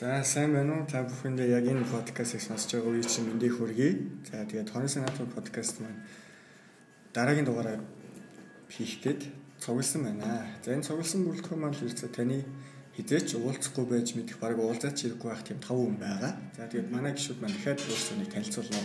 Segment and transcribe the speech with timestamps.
[0.00, 0.86] За сайн байна уу?
[0.88, 4.00] Та бүхэндээ яг энэ подкастыг сонсож байгаа үеийн чинь мэндийг хүргэе.
[4.32, 6.00] За тэгээд Тонс Натур подкаст маань
[7.12, 7.84] дараагийн дугаараа
[8.72, 9.28] хийх гээд
[9.60, 10.48] цугласан байна.
[10.64, 12.48] За энэ цугласан бүрэлдэхүүн маань ерөөсөө таны
[12.96, 16.32] хизээч уулзахгүй байж мэдэх баг уулзаач хэрэггүй байх тийм тав хүн байгаа.
[16.56, 18.80] За тэгээд манай гişүүд маань дахиад өөрсдөө нэг танилцуулна.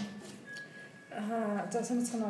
[1.16, 2.28] Аа за самцхан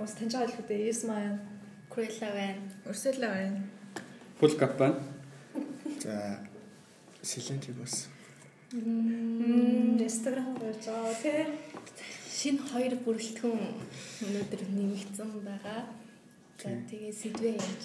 [0.00, 1.44] ус таньж байгаа хэлэхдээ маань
[1.92, 2.64] Куэла байна.
[2.88, 3.60] Урсэлла байна.
[4.40, 4.96] Фул кап байна.
[6.00, 6.40] За
[7.20, 8.13] Силенти бас.
[8.74, 11.46] Instagram дээр заа тий.
[12.26, 13.62] Шинэ хоёр бүрэлдэхүүн
[14.26, 15.80] өнөөдөр нэмэгдсэн байгаа.
[16.58, 17.84] За тэгээ сэдвээ яаж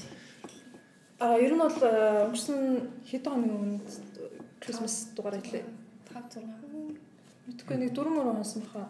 [1.20, 3.84] А ер нь бол э, өнгөрсөн хэдэн хоногийн өмнө
[4.64, 5.68] Christmas дугаар хэлээ.
[6.10, 6.98] 5 6
[7.46, 8.90] Мэдхгүй нэг дөрөв мөрөө хонсон баха.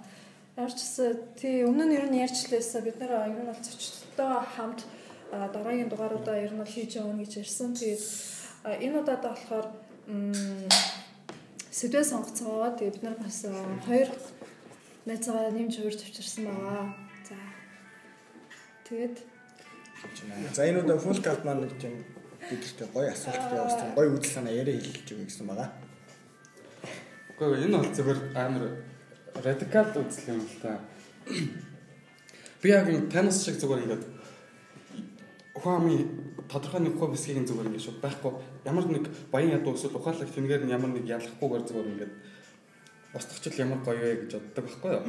[0.55, 4.31] Ямар ч гэсэн тий өмнө нь ер нь ярьчлаасаа бид нэр ер нь бол зочдтой
[4.55, 4.85] хамт
[5.33, 7.73] дараагийн дугааруудаа ер нь бол хийж явна гэж ярьсан.
[7.73, 8.03] Тэгээд
[8.87, 9.67] энэ удаад болохоор
[11.71, 12.75] сэдвээ сонгоцгоо.
[12.77, 13.53] Тэгээд бид нар бас а,
[13.85, 14.09] хоёр
[15.05, 16.93] найзгаа нэмж хувирж авчирсан байгаа.
[17.27, 17.37] За.
[18.89, 19.17] Тэгээд
[20.55, 22.05] За энэ удаа фул кап маань нэг тийм
[22.49, 23.93] бидэртээ гоё асуулт явуулсан.
[23.95, 25.69] Гоё үзэл санаа яриа хэлж өгье гэсэн байгаа.
[27.35, 28.63] Гэхдээ энэ бол зөвхөн амар
[29.43, 30.79] радикал үзэл юм л та.
[32.61, 34.03] Би яг энэ танаас шиг зүгээр ингээд
[35.59, 36.07] ухаами
[36.49, 38.33] тодорхой нэг хувь хэсгийг зүгээр ингээд шууд байхгүй
[38.65, 42.13] ямар нэг баян ядуу эсвэл ухаалаг тэнгээр нь ямар нэг ялахгүйгээр зүгээр ингээд
[43.13, 45.05] устгачл ямар гоё вэ гэж боддог байхгүй юу.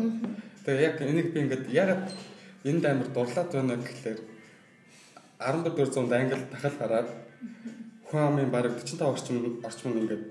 [0.65, 2.07] Тэгээ яг энийг би ингээд ягаад
[2.65, 4.21] энд амар дурлаад байна гэхлээр
[5.41, 7.09] 1400 англи дахал гараад
[8.05, 10.25] ухаамын бараг 45 орчим орчим нь ингээд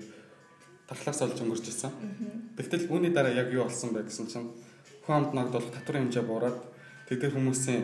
[0.86, 1.90] тархлаас олж өнгөрч ирсэн.
[2.58, 4.50] Тэгтэл үүний дараа яг юу болсон бэ гэсэн чинь
[5.02, 6.58] ухаамд ногдвол татварын хэмжээ буураад
[7.06, 7.82] тэдгээр хүмүүсийн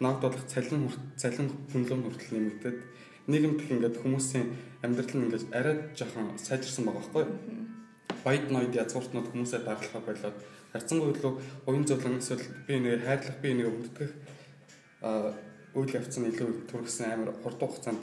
[0.00, 2.78] а ногдволох цалин цалин хөндлөм хүртэл нэмэгдээд
[3.26, 4.46] нийгэмдх ингээд хүмүүсийн
[4.82, 7.36] амьдрал нь ингээд арай жоохон сайжирсан байгаа байхгүй юу?
[8.24, 10.36] Баяд ноёд язгууртнууд хүмүүсээ дагалахаа болоод
[10.72, 11.32] харьцангуй илүү
[11.66, 14.10] уян зөвлөн эсвэл би нэг хайрлах би нэг өвддөх
[15.02, 15.34] а
[15.74, 18.02] үйл явц нь илүү түргэсэн амар хурдан хугацаанд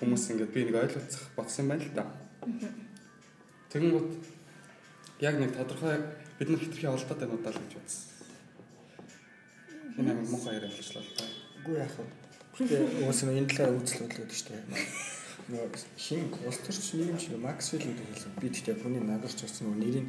[0.00, 2.04] хүмүүс ингээд би нэг ойлгоцох бодсон юм байна л да.
[3.70, 4.10] Тэгэнгүүт
[5.20, 5.96] яг нэг тодорхой
[6.38, 8.13] бид нар хитрхи олдоод байна удаа л гэж бодсон.
[9.98, 11.24] Энэ амар муухай яриа болчихлоо л да.
[11.62, 12.06] Үгүй яах вэ?
[12.54, 14.62] Тэгээ уус нь энэ талаар үзэл бодлоо шүү дээ.
[15.54, 18.32] Нөгөө хин улс төрч нийгэмч Максвелл гэдэг хэлсэн.
[18.42, 20.06] Би тэгтээ хүний надарч орсон нөгөө нэрийг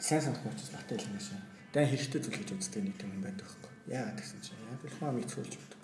[0.00, 1.40] сайн санах учраас батал юм шиг.
[1.72, 3.72] Дан хэрэгтэй зүйл гэж үздэг нэг юм байдаг байхгүй.
[3.92, 5.82] Яагаад гэсэн чинь яг л хаа мэдсүүлж өгдөг.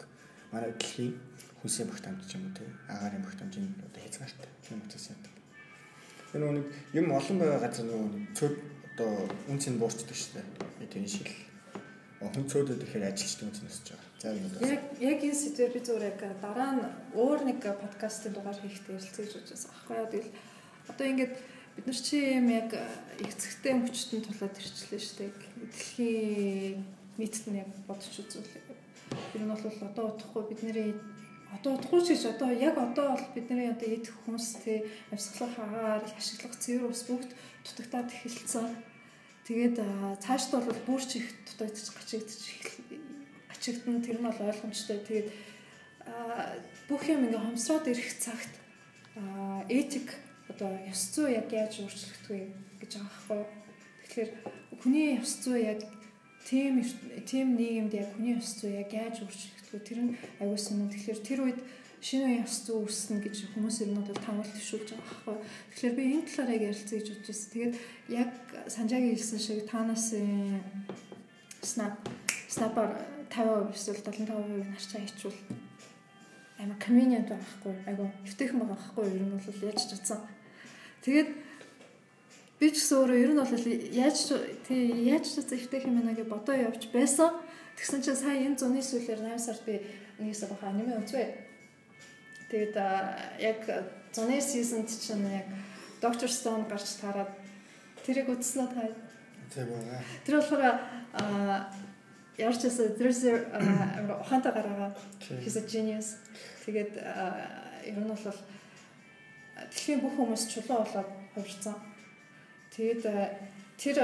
[0.53, 1.13] Манай дэлхийн
[1.61, 4.49] хүнсийн багтаамж ч юм уу те агаарын багтаамжийн одоо хязгаартай.
[4.65, 5.35] Тийм учраас яадаг.
[6.33, 8.09] Энэ нэг юм олон байгаа газар нөгөө
[8.39, 8.55] цөд
[8.95, 9.11] одоо
[9.51, 10.89] үнцэн буурчдаг шүү дээ.
[10.95, 11.50] Тийм шиг л
[12.21, 14.09] хүн цөөдөд ихээр ажилчдаг үнц өсөж байгаа.
[14.21, 14.69] За энэ удаа.
[14.69, 16.85] яг яг энэ сэдвээр би зүгээр яг дараа нь
[17.17, 20.33] өөр нэг подкастын дугаар хийхдээ ярилцъя гэж бодож байгаа байхгүй яа тэгэл
[20.93, 21.35] одоо ингээд
[21.77, 22.71] бид нар чи юм яг
[23.25, 25.33] эцэгтэй хүчтэн тулаад ирчлээ шүү дээ.
[25.73, 26.79] Дэлхийн
[27.17, 28.53] нийтэд нь яг бодож үзвэл
[29.35, 30.93] ер нь бол одоо удахгүй бидний
[31.57, 36.03] одоо удахгүй ч гэж одоо яг одоо бол бидний одоо идэх хүнс тэ амьсгалах агаар
[36.05, 37.31] ашиглах цэвэр ус бүгд
[37.65, 38.90] дутагтаад эхэлсэн.
[39.51, 39.83] Тэгээд
[40.23, 42.71] цаашд бол бүр ч их дутагдчих гачигдчих
[43.51, 45.03] ачигдсан тэр нь бол ойлгомжтой.
[45.03, 45.29] Тэгээд
[46.87, 48.55] бүх юм ингээ хомсроод ирэх цагт
[49.67, 50.15] этик
[50.47, 52.47] одоо ёс зүй яг яаж өөрчлөгдөх вэ
[52.79, 53.43] гэж байгаа байхгүй.
[54.07, 54.31] Тэгэхээр
[54.87, 55.83] хүний ёс зүй яг
[56.47, 56.79] тийм
[57.27, 59.83] тийм нийгэмд яг хүний ёс зүй яг яаж өөрчлөгдөх вэ?
[59.83, 60.95] Тэр нь аюул сонин.
[60.95, 61.59] Тэгэхээр тэр үед
[62.01, 65.37] шинэ ёс зүй үүснэ гэж хүмүүс ер нь бол тамал төвшүүлж байгаа байхгүй.
[65.77, 67.53] Тэгэхээр би энэ талаар яг ярилцъя гэж бодож байна.
[67.53, 67.75] Тэгээд
[68.09, 68.31] яг
[68.73, 70.07] Санжаагийн хэлсэн шиг танаас
[71.61, 71.97] снап
[72.49, 72.93] снапаар
[73.29, 75.39] 50% эсвэл 75% нарчаа хийчүүл
[76.61, 77.75] амар convenient байхгүй.
[77.85, 79.05] Айгу эвтэйхэн байгаа байхгүй.
[79.13, 80.25] Ер нь бол яаж чадсан.
[81.05, 81.31] Тэгээд
[82.61, 83.55] би ч гэсэн өөрөө ер нь бол
[83.93, 84.19] яаж
[84.65, 87.33] тий яаж чадсан эвтэйхэн мэнэ гэж бодоо явж байсан.
[87.77, 89.81] Тэгсэн чинь сая энэ зуны сүүлээр 8 сард би
[90.21, 91.50] нэгээс баха аниме үзвэ.
[92.51, 92.75] Тэгээд
[93.39, 93.61] яг
[94.13, 95.47] зуны сизонд чинь яг
[96.03, 97.31] Доктор Стоун гарч таарад
[98.03, 98.91] тэрийг үзсэн нь таа.
[99.55, 100.03] Тийм байгаа.
[100.27, 100.63] Тэр болохоор
[101.15, 101.71] а
[102.35, 104.91] ямар ч байсан there's ухаантай гараагаа
[105.45, 106.19] he's a genius.
[106.67, 106.99] Тэгээд
[107.87, 108.39] ер нь бол
[109.71, 111.77] дэлхийн бүх хүмүүс чулуу болоод хувирсан.
[112.75, 113.03] Тэгээд
[113.79, 113.97] тэр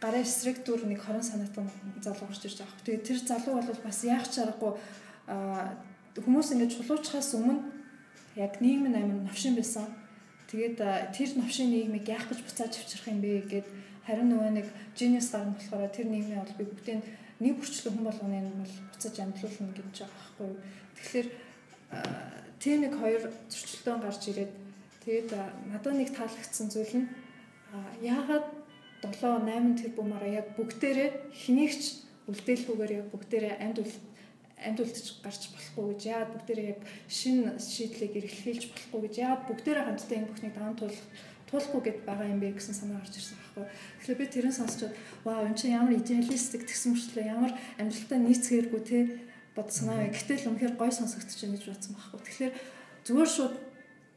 [0.00, 1.70] гарын эсрэг дүр нэг 20 санаатан
[2.02, 2.82] залуу гарч ирж байгаа.
[2.82, 4.72] Тэгээд тэр залуу бол бас яах ч аргагүй
[6.18, 7.83] хүмүүс ингэж чулуучхаас өмнө
[8.36, 9.86] яг нийгэм амар новшин байсан.
[10.50, 10.78] Тэгээд
[11.14, 13.66] тэр новшин нийгмийг яах гэж буцааж авчрах юм бэ гэд
[14.06, 14.66] харин нөгөө нэг
[14.98, 17.02] genius гарна болохоор тэр нийгмийн бол би бүгдийг
[17.40, 20.50] нэг бүрчлэн хүн болгоны нь бол буцааж амтлуулна гэж байгаа байхгүй.
[20.96, 21.28] Тэгэхээр
[22.60, 24.52] тийм нэг хоёр зөрчилдөөн гарч ирээд
[25.04, 25.36] Тэгээд
[25.68, 27.08] надад нэг таалагдсан зүйл нь
[28.00, 28.48] яагаад
[29.04, 31.82] 7 8 тэрбумаараа яг бүгдээрээ хэнийгч
[32.32, 33.84] үлдээлгүйгээр яг бүгдээрээ амьд
[34.64, 39.84] амьд үлдчих гарч болохгүй гэж яагаад бүгдээрээ яг шин шийдлийг эргэлхийлж болохгүй гэж яагаад бүгдээрээ
[39.86, 41.04] хамтдаа энэ бүхнийг даван туулах
[41.48, 43.64] туулахгүй гэд байгаа юм бэ гэсэн санаа гарч ирсэн байхгүй.
[44.00, 48.98] Тэгэхээр би тэрэн сонсчод вау энэ чинь ямар идеалистик тэгсэн мөрчлөө ямар амжилттай нийцгээргүй те
[49.54, 50.10] бод санаа бай.
[50.10, 52.20] Гэтэл үнэхээр гой сонсогдож байна гэж бодсон байхгүй.
[52.26, 52.52] Тэгэхээр
[53.06, 53.54] зүгээр шууд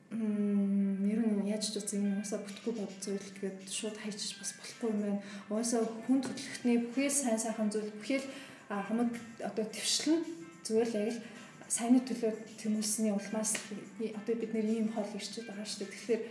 [0.08, 4.90] ер нь яаж ч үгүй юм уусаа бүтггүй бод зүйл тэгээд шууд хайчиж бас болохгүй
[4.96, 5.22] юм байна.
[5.52, 8.24] Уусаа хүн төлөвлөхний бүхэл сайн сайхан зүйл бүхэл
[8.70, 10.22] хамаг одоо твшлэн
[10.68, 11.22] зүгээр л яг л
[11.68, 13.56] сайнны төлөө тэмүүлсний улмаас
[14.00, 15.92] одоо бид нэр ийм хол ирчээд байгаа шүү дээ.
[15.96, 16.24] Тэгэхээр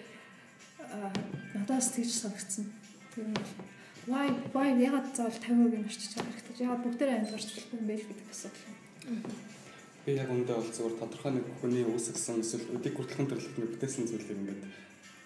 [1.56, 2.65] надаас тэгж санагдсан.
[3.12, 3.37] Тэр нь
[4.06, 6.65] why why ягаад заавал 50% нь орчиж байгаа хэрэгтэй.
[6.65, 8.65] Ягаад бүгдээрээ амьдарч болохгүй юм бэ гэдэг асуудал.
[10.06, 14.38] Би яг өндөө бол зөвхөн тодорхой нэг хүний үүсгэсэн эсвэл өдийг хүртэлхэн төрлөختний бүтээсэн зүйлийг
[14.38, 14.62] ингээд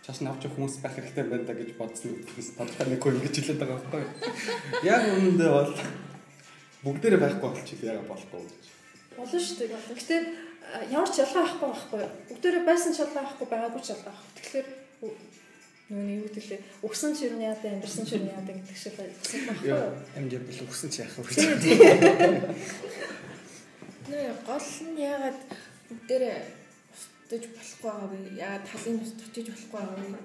[0.01, 2.17] чааш нь авч хүмүүс байх хэрэгтэй байна да гэж бодсон
[2.57, 4.05] тодорхой нэг хүн ингэж хэлээд байгаа байхгүй.
[4.97, 5.71] Яг өндөө бол
[6.85, 8.65] бүгдээрээ байхгүй болчих яага болохгүй гэж.
[9.17, 9.81] Болно шүү дээ.
[9.99, 10.17] Гэтэ
[10.94, 12.03] ямар ч ялгаа байхгүй байхгүй.
[12.31, 14.35] Бүгдээрээ байсан ч ялгаа байхгүй байгаагүй ч ялгаа байхгүй.
[14.37, 14.69] Тэгэхээр
[15.91, 19.75] Нүуний юу гэлээ өгсөн ч юм яадаг амьдсан ч юм яадаг гэдэг шиг байхгүй?
[20.15, 21.35] Амьд бол өгсөн ч яах вэ?
[24.06, 25.41] Нөө гол нь яагаад
[25.91, 26.38] бүгдээрээ
[26.94, 28.19] устдаж болохгүй байгаа вэ?
[28.38, 30.23] Яагаад талын ус тучиж болохгүй байгаа вэ?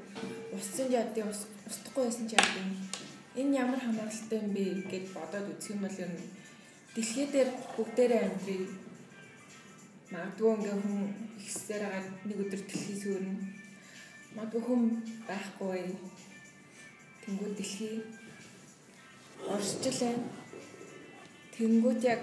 [0.53, 2.69] Усцсан яадын ус устдахгүй байсан юм.
[3.33, 6.13] Энэ ямар хамааралтай юм бэ гэж бодоод үзэх юм бол юм
[6.95, 8.65] дэлхий дээр бүгдээрээ амьдрий.
[10.11, 10.97] Магадгүй ингээ хүн
[11.39, 13.55] ихсээр байгаа нэг өдөр дэлхий сүрнэ
[14.35, 14.81] магадгүй хүм
[15.27, 15.79] байхгүй
[17.23, 17.95] тэнгууд дэлхий
[19.53, 20.15] оршижлээ
[21.55, 22.21] тэнгууд яг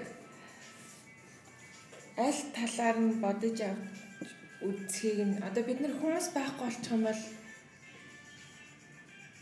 [2.27, 4.29] аль талаар нь бодож авч
[4.69, 7.23] үзхийг нь одоо бид нар хүмүүс байхгүй болчих юм бол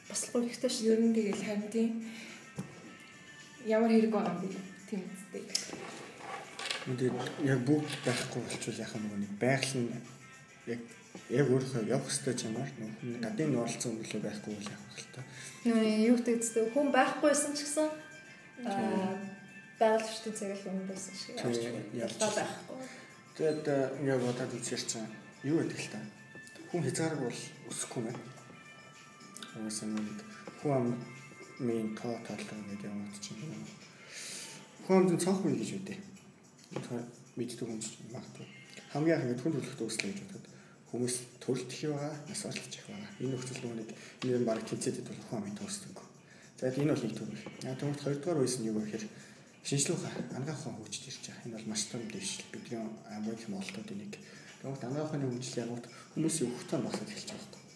[0.08, 0.90] бас л хэрэгтэй шүү.
[0.92, 1.90] Ер нь тэгэл харин тийм
[3.74, 4.48] ямар хэрэг байгаа юм бэ?
[4.88, 5.78] Тийм үстэй.
[6.86, 9.90] Тэгээд яг бүгд байхгүй болчихвол яхаа нөгөө нэг байгаль нь
[10.66, 10.80] яг
[11.30, 12.70] яг өөрөө явах хэрэгтэй чамаар
[13.22, 15.22] гадны нуурлцсан нөлөө байхгүй л явах л та.
[15.64, 17.88] Юу гэдэг хүн байхгүйсэн ч гэсэн
[19.78, 21.36] байгаль орчны цагаал хүн байсан шиг
[21.94, 22.78] ялгаа байхгүй.
[23.36, 23.66] Тэгээд
[24.02, 25.08] ингээд бодоод чинь
[25.46, 26.00] юу гэдэг л та.
[26.70, 27.40] Хүн хязгаарг бол
[27.70, 28.18] өсөхгүй мэн.
[29.58, 30.18] Уусаа нэг
[30.62, 30.94] хүн
[31.60, 33.79] амын тоо тоолоо гэдэг юм уу чинь.
[34.90, 35.98] Хүн амын цонх үе гэж үдээ.
[37.38, 37.78] Мэддэг хүн
[38.10, 38.46] магадгүй.
[38.90, 40.50] Хамгийн их хүн төлөвлөлт үүслэ гэж боддог
[40.90, 43.10] хүмүүс төрөлт их байгаа, нас олж их байгаа.
[43.22, 43.94] Энэ нөхцөл нүг
[44.26, 45.98] энэ баг тэнцэдэд бол хүн амын төгсдөг.
[46.58, 47.30] За энэ бол нэг төр.
[47.62, 49.06] Яг тэгвэл хоёрдугаар үеис нь юу гэхээр
[49.62, 51.46] шинжлэх ухаан анагаахын хөгжиж ирж байгаа.
[51.46, 52.50] Энэ бол маш том дэвшил.
[52.50, 54.12] Бидний Америк монголтуудын нэг.
[54.58, 55.86] Тэгвэл анагаахын хөгжил ягууд
[56.18, 57.66] хүмүүсийн өгөхтөн багсаад эхэлж байгаа юм.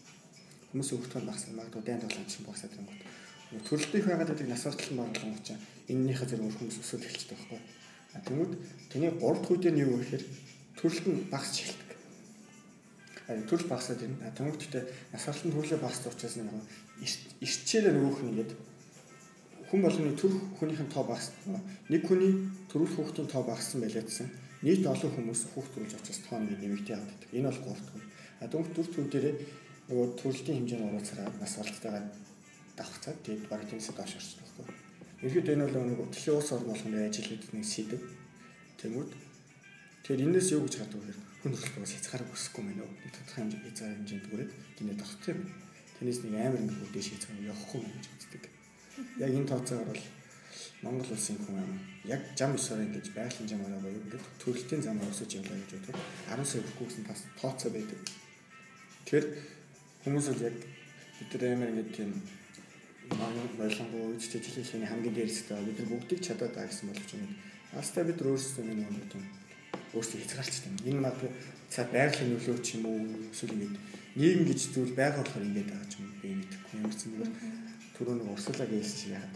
[0.74, 2.74] Хүмүүсийн өгөхтөн багсаад магадгүй дайнд болон чинь багсаад
[3.54, 3.68] юм байна.
[3.70, 7.60] Төрөлт их байгаад байдаг нас орчлон бодлого учраас энэнийхээ зэрэг хүмүүс өсөөл эхэлчихдэг байхгүй.
[8.26, 8.52] Тэгмүүд
[8.90, 10.24] тэний 3 дахь үедээ нь юу гэхээр
[10.78, 11.84] төрөлт нь багасч эхэлдэг
[13.24, 14.36] төрөл багасаад ирнэ.
[14.36, 14.84] Тэнгүүтээ
[15.16, 16.52] насварлын төрлөө багасдаг учраас нэг
[17.40, 18.52] ирчээрээ нөгөөх нь гээд
[19.72, 21.56] хүн болгоны төр хүнийхэн тоо багассан.
[21.88, 22.32] Нэг хүний
[22.68, 24.28] төрөл хүүхдийн тоо багассан байлаа гэсэн.
[24.60, 27.30] Нийт олон хүмүүс хүүхд төрүүлж очиж тоо нэг нэмэгдээ яваад байдаг.
[27.32, 28.04] Энэ бол гурав дахь.
[28.40, 29.34] А дөнгөж дүр төр дээрээ
[29.88, 31.32] нөгөө төрөлтийн хэмжээний уруулцаараа
[32.74, 34.74] насварлтайгаа давхцаад тэгээд бараг тэнцээ доош орчихдог байхгүй.
[35.22, 38.00] Ерхэд энэ бол нэг дэлхийн улс орн болгоны ажил хийдэг нэг сэдв.
[38.80, 39.10] Тэнгүүд
[40.02, 41.14] тэгэхээр энэс юу гэж хаддаг вэ?
[41.44, 42.92] хүн төрөлхөөс хязгаарыг өсөхгүй мэнэ үү?
[43.14, 45.40] Тодорхой хэмжээ хязгаар хэмжээнд бүрээд гинэ тогтох юм.
[45.96, 48.42] Тэрнээс нэг амар нэг бүдэж хязгаар явахгүй юм гэж үздэг.
[49.20, 50.04] Яг энэ тооцоогоор бол
[50.84, 51.72] Монгол улсын хүн ам
[52.04, 56.44] яг зам ёсоор ингэж байгалийн замаараа боيو ингээд төрөлтийн замаар өсөж явлаа гэж бодоход 10
[56.48, 58.00] сая өгөхгүй гэсэн бас тооцоо байдаг.
[59.04, 59.26] Тэгэхээр
[60.04, 60.56] хүмүүс бол яг
[61.18, 62.10] бид нар амар ингэж тийм
[63.12, 67.32] маань байлангуу үедтэй жилийн хамгийн дээрстэй бид нар бүгдийг чадаад байгаа гэсэн боловч юм.
[67.76, 69.24] Астаа бид өөрсдөө нэг юм тийм
[69.94, 70.78] өөрсдөө хязгаарчтай юм.
[70.88, 71.18] Энэ мад
[71.72, 72.98] цаа байгалийн нөлөө ч юм уу
[73.32, 73.80] эсвэл ингэ
[74.18, 77.30] нийгэм гэж зүйл байгаа болохоор ингэж байгаа юм би мэдэхгүй зүгээр
[77.94, 79.34] түрүү нэг урсгалаа гээсэн шиг яхад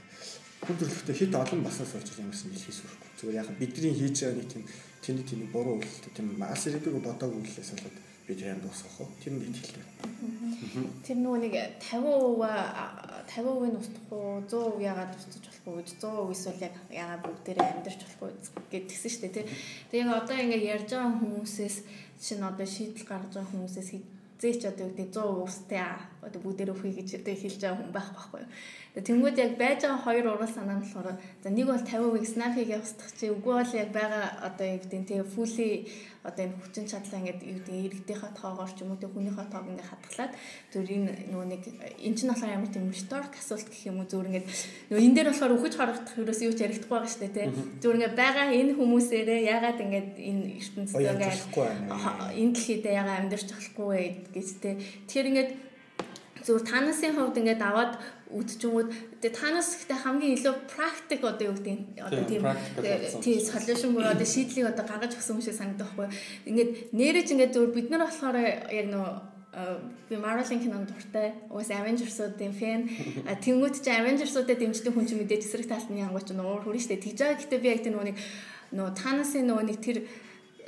[0.64, 3.08] хүн төрөлхтөө хит олон басаас болж ямарсан жил хийсвэрхгүй.
[3.18, 4.64] Зүгээр яхад бидний хийж байгаа нэг тийм
[5.02, 7.96] тэнд тийм буруу үйлдэл тийм мас ирээдүг бодоагүй үйлээс болоод
[8.28, 9.08] бид янд дуусгах уу?
[9.24, 9.84] Тэр нь итгэлтэй.
[11.00, 16.64] Тэр нөгөө нэг 50% 50% нь устгах уу, 100% яагаад устгаж болохгүй гэж 100% эсвэл
[16.68, 18.30] яг яагаад бүгдээрээ амьдарч болохгүй
[18.68, 19.46] гэдгсэн шүү дээ, тий.
[19.88, 21.76] Тэгээ яг одоо ингээд ярьж байгаа хүмүүсээс
[22.20, 23.90] чинь одоо шийдэл гаргаж байгаа хүмүүсээс
[24.38, 25.82] зээч одоо юу гэдэг 100 уустай
[26.28, 28.44] одоо бүгдээр өхөе гэж одоо хэлж байгаа хүн байх байхгүй.
[28.98, 33.10] Тэнгүүд яг байж байгаа хоёр урал санаа нь болохоор за нэг бол 50% snap-ийг явуулах
[33.14, 35.70] чи үгүй бол яг байгаа одоо юу гэдэг тэгээ fully
[36.26, 39.66] одоо энэ хүчин чадлаа ингээд юу гэдэг иргэдийнхээ тоогоор ч юм уу тэг хүнийхээ тоог
[39.70, 40.32] ингээд хадгалаад
[40.72, 41.62] зөв энэ нөгөө нэг
[42.02, 44.46] эн чинь болохоор ямар тийм rhetoric асуулт гэх юм уу зөв ингээд
[44.90, 47.46] нөгөө энэ дээр болохоор үхэж харагдах юус юу ч ярихдаггүй байгаа шүү дээ тий.
[47.78, 51.40] Зөв ингээд байгаа энэ хүмүүсээрээ ягаад ингээд энэ ертөнцид ингээд
[52.34, 54.02] энэ дэлхийд ягаад амьдарч болохгүй
[54.34, 54.74] гэж тий.
[55.06, 55.50] Тэгэхээр ингээд
[56.48, 57.92] зөв танасын хувьд ингээд аваад
[58.32, 58.88] үдчингүүд
[59.20, 62.44] тэгээ танаас ихтэй хамгийн илүү практик одоо юу гэдэг одоо тийм
[63.24, 66.08] тийм солиушн бүр одоо шийдлийг одоо гаргаж өгсөн юм шиг санагдах байхгүй.
[66.48, 69.08] Ингээд нэрэж ингээд зөв бид нар болохоор яг нөө
[70.08, 71.34] би Marvel-ийн кинонд дуртай.
[71.50, 72.80] Уус Avengers-уудын фэн.
[73.44, 77.00] Тэнгүүд чи Avengers-уудад дэмждэг хүн чинь мэдээж эсрэг талд нь янгууч нуур хүрэн штэ.
[77.00, 78.16] Тэгж байгаа гэхдээ би яг тэр нэг
[78.76, 79.98] нөгөө танасын нөгөө нэг тэр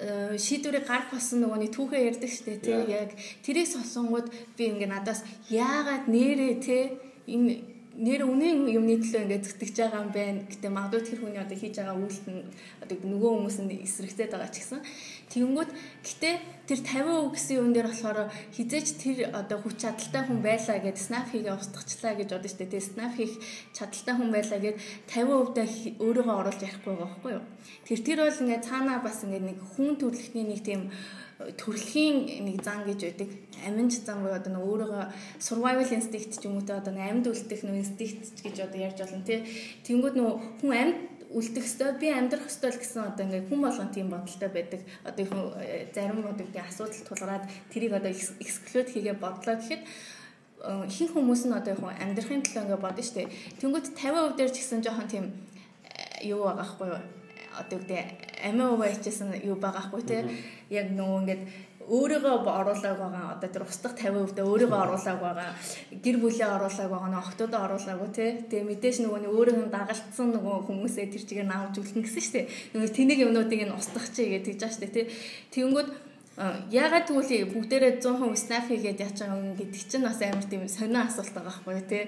[0.01, 3.13] шийдвэрийг гарах болсон нөгөө нэг түүхээ ярьдаг штэ тий яг
[3.45, 5.21] тэрийг сонсонгууд би ингээ надаас
[5.53, 6.85] яагаад нэрээ тий?
[7.29, 7.70] Энэ
[8.01, 10.41] нэр үнэн юмны төлөө ингээд зүтгэж байгаа юм байна.
[10.49, 12.49] Гэтэ магадгүй тэр хүний одоо хийж байгаа үйлс нь
[12.81, 14.81] одоо нөгөө хүмүүс нь эсрэгцээд байгаа ч гэсэн.
[15.29, 16.31] Тэгэнгүүт гэтэ
[16.65, 21.29] тэр 50% гэсэн юм дээр болохоор хизээч тэр одоо хүч чадалтай хүн байлаа гэд snap
[21.29, 22.73] хийгээ устгачлаа гэж бодож штэ.
[22.73, 23.35] Тэгээ snap хийх
[23.77, 24.77] чадалтай хүн байлаа гэд
[25.13, 25.69] 50%-аа
[26.01, 27.45] өөрийгөө оруулж ярихгүй байгаа байхгүй юу.
[27.85, 30.89] Тэр тэр бол ингээд цаанаа бас ингээд нэг хүн төрөлхтний нэг тийм
[31.41, 33.29] төрөлхийн нэг зан гэж байдаг.
[33.65, 35.05] Аминч зан буюу одоо өөрийгөө
[35.41, 39.25] survival instinct ч юм уу те одоо амьд үлдэх нөө instinct гэж одоо ярьж болно
[39.25, 39.41] тий.
[39.89, 40.99] Тэнгүүд нөө хүн амьд
[41.31, 44.81] үлдэх ёстой би амьдрах ёстой л гэсэн одоо ингээ хүн болгон тийм бодолтой байдаг.
[45.07, 51.09] Одоо их э, зарим одоо асуудал тулгараад тэрийг одоо exclude хийгээ бодлоо гэхэд э, хин
[51.09, 53.31] хүмүүс нь одоо яг амьдрахын төлөө ингээ бодно штэ.
[53.63, 55.25] Тэнгүүд 50% дээр ч гэсэн жоохон тийм
[55.87, 57.20] э, юу байгаа хгүй юу?
[57.63, 58.01] Одоо үгтэй
[58.49, 60.17] амиа уу байчсан юу байгаа хгүй те
[60.71, 61.43] яг нөгөө ингээд
[61.91, 65.51] өөрийгөө оруулаг байгаа одоо тэр устдах 50% дэ өөрийгөө оруулаг байгаа
[66.05, 70.57] гэр бүлээ оруулаг байгаа нөө охтуудаа оруулаагүй тий Тэгээ мэдээж нөгөө нэг өөрийгөө дагалтсан нөгөө
[70.71, 72.47] хүмүүсээ тэр чигээр наавж үлдэн гэсэн дээ.
[72.79, 75.07] Нөгөө тэнэг юмнуудыг нь устгах чи гэдэг шүү дээ тий
[75.51, 75.89] Тэнгүүд
[76.71, 81.05] ягаад тэгвэл бүгдээрээ 100% snap хийгээд яач байгаа юм гэдэг чинь бас амар тийм сонио
[81.05, 82.05] асуулт байгаа байхгүй тий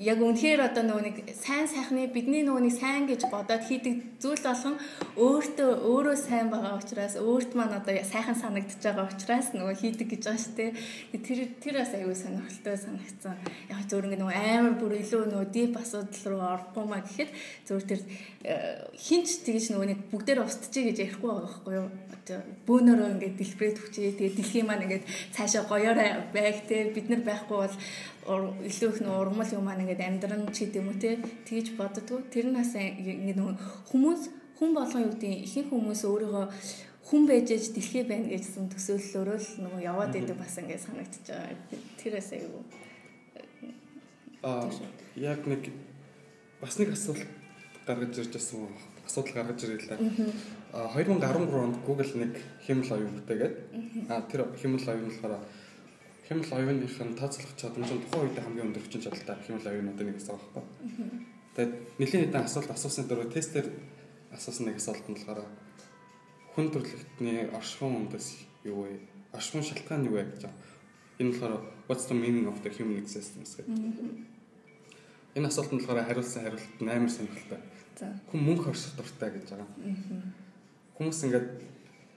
[0.00, 4.42] яг үнэхээр одоо нөгөө нэг сайн сайхны бидний нөгөө нэг сайн гэж бодоод хийдэг зүйл
[4.44, 4.76] болгон
[5.16, 10.22] өөртөө өөрөө сайн байгаа учраас өөрт маань одоо сайхан санагдчихж байгаа учраас нөгөө хийдэг гэж
[10.24, 10.70] байгаа шүү дээ.
[11.20, 13.36] Тэр тэр бас аюу сонирхолтой санагдсан.
[13.68, 17.30] Яг зөвөр ингэ нөгөө амар бүр илүү нөгөө дип асуудал руу орохгүй маа гэхэд
[17.68, 18.00] зөвөр тэр
[18.44, 18.54] э,
[18.96, 21.88] хинч тэгж нөгөө нэг бүгдээр устчих гэж ярихгүй байгаа байхгүй юу?
[22.20, 27.22] Одоо бөөнөрөө ингэ дэлбэрээд хүчээ тэгээ дэлхийн маань ингэ цаашаа гоёорой байг те бид нар
[27.24, 27.76] байхгүй бол
[28.30, 31.10] илүү их нөө урмал юм маань ингээд амьдран ч гэдэм үү те
[31.48, 33.40] тэгж боддгоо тэр нас ингээд
[33.90, 34.22] хүмүүс
[34.60, 36.46] хүн болгон юу гэдэг ихэнх хүмүүс өөрийгөө
[37.10, 41.58] хүн байж ээж дэлхий байна гэжсэн төсөөллөөрөө л нөгөө яваад идэг бас ингээд санагдчихж байгаа.
[41.98, 42.62] Тэрээс аюу.
[44.46, 44.70] Аа
[45.16, 45.62] яг нэг
[46.62, 47.26] бас нэг асуулт
[47.82, 48.68] гаргаж ирж байсан
[49.08, 49.60] асуудал гаргаж
[49.90, 49.98] да.
[50.70, 53.56] Аа 2013 онд Google нэг хэмэл оюун бүтээгээд
[54.06, 55.42] аа тэр хэмэл оюун болохоор
[56.30, 60.16] хямл оюуных нь тооцоолох чадамж нь тухайн үед хамгийн өндөр хүчин чадалтай хямл оюунуудын нэг
[60.22, 60.66] гэсэн байгаа байхгүй.
[61.58, 63.66] Тэгээд нэлийн хэдэн асуулт асуусан дөрөв тестээр
[64.30, 65.42] асуусан нэг асуулт нь болохоор
[66.54, 69.02] хүн төрөлхтний оршихуун үндэс юу вэ?
[69.34, 70.62] Оршихуун шалтгаан юу вэ гэж байна.
[71.18, 71.54] Энэ болохоор
[71.90, 73.74] what's the meaning of the human existence гэдэг.
[75.34, 77.58] Энэ асуулт нь болохоор хариулсан хариулт амар сонирхолтой.
[78.30, 79.66] Хүн мөнх орших дуртай гэж байгаа.
[80.94, 81.48] Хүмүүс ингээд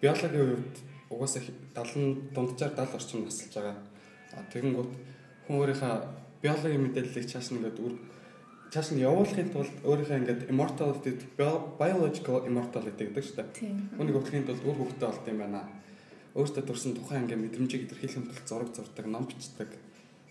[0.05, 0.77] биологийн хувьд
[1.09, 1.41] угаасаа
[1.73, 3.92] 70 дунджаар 70 орчим насалж байгаа
[4.53, 4.91] Тэгэнгүүт
[5.47, 5.93] хүн өөрийнхөө
[6.43, 7.93] биологийн мэдээллийг чааш нь ингээд үр
[8.73, 13.99] чааш нь явуулахын тулд өөрийнхөө ингээд immortality biological immortality гэдэг дээ.
[13.99, 15.61] Үүнийг өгөхийн тулд үр хөвгтэй болт юм байна.
[16.33, 19.69] Өөртөө төрсэн тухайн ингээд мэдрэмжийг илэрхийлэхийн тулд зураг зурдаг, ном бичдэг.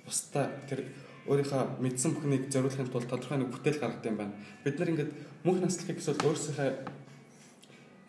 [0.03, 0.91] Бусдаа тэр
[1.31, 4.35] өөрийнхөө мэдсэн бүхнийг зориулахын тулд тодорхой нэг бүтээл гаргадаг юм байна.
[4.67, 5.13] Бид нар ингээд
[5.47, 6.71] мөнх наслахыг эсвэл өөрсдийнхөө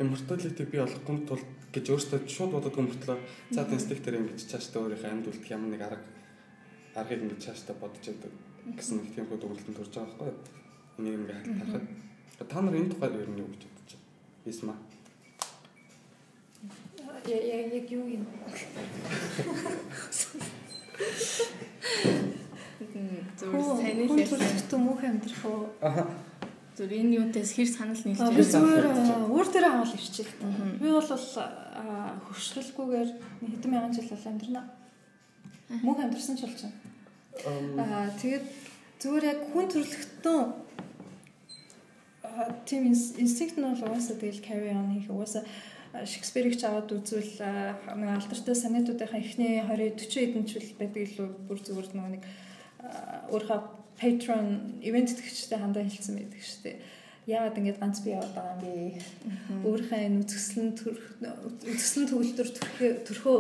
[0.02, 3.18] immortality бий болгохын тулд гэж өөртөө шууд бодоод гомөртлөө
[3.50, 6.06] за инстинктээр ингэж цаашдаа өөрийнхөө амьд үлдэх ямар нэг арга
[6.94, 8.30] аргыг ингэж цаашдаа бодож яадаг
[8.78, 10.38] гэсэн нэг тийм хөдөлгөлтөнд төрж байгаа байхгүй юу?
[11.02, 11.86] Энийг ингээ харахад
[12.46, 14.06] та нар энэ тухайд ер нь юу гэж бодож байна?
[14.46, 14.76] Бисма.
[17.26, 18.24] Я я яг юу юм.
[23.34, 23.50] Зөв
[23.82, 24.78] сайн л хэлсэн.
[24.78, 25.74] Мөнх амьдрах уу?
[25.82, 26.06] Аха
[26.74, 28.34] Зүр энэ юунтээс хэр санал нийлж?
[28.34, 30.82] Би зүгээр өөр төрөө аваад ирчихээ.
[30.82, 33.10] Би бол хөвшрэлгүйгээр
[33.46, 34.74] хэдэн мянган жил бол амьдрна.
[35.86, 36.74] Мөнх амьдрсан ч болж байна.
[37.78, 38.46] Аа тэгээд
[39.02, 40.42] зүгээр яг хүн төрлөختөн
[42.66, 45.46] тийм инстинкт нь бол угаасаа тэгэл carry on хийх угаасаа
[46.10, 47.38] Шекспирийг ч аваад үзвэл
[48.02, 52.26] нэг алдартай сонетуудынхаа эхний 20 40 эдэн жил байдаг илүү бүр зүгээр нэг
[53.30, 54.48] өөрийнхөө патрон
[54.84, 56.78] ивент төгчтэй хандаа хэлсэн байдаг шүү дээ.
[57.24, 59.00] Яагаад ингэж ганц би яваад байгаа юм бэ?
[59.64, 60.72] Өөрийнхөө энэ үзэсгэлэн
[61.72, 62.50] үзэсгэлэн төгөлдөр
[63.08, 63.38] төрхөө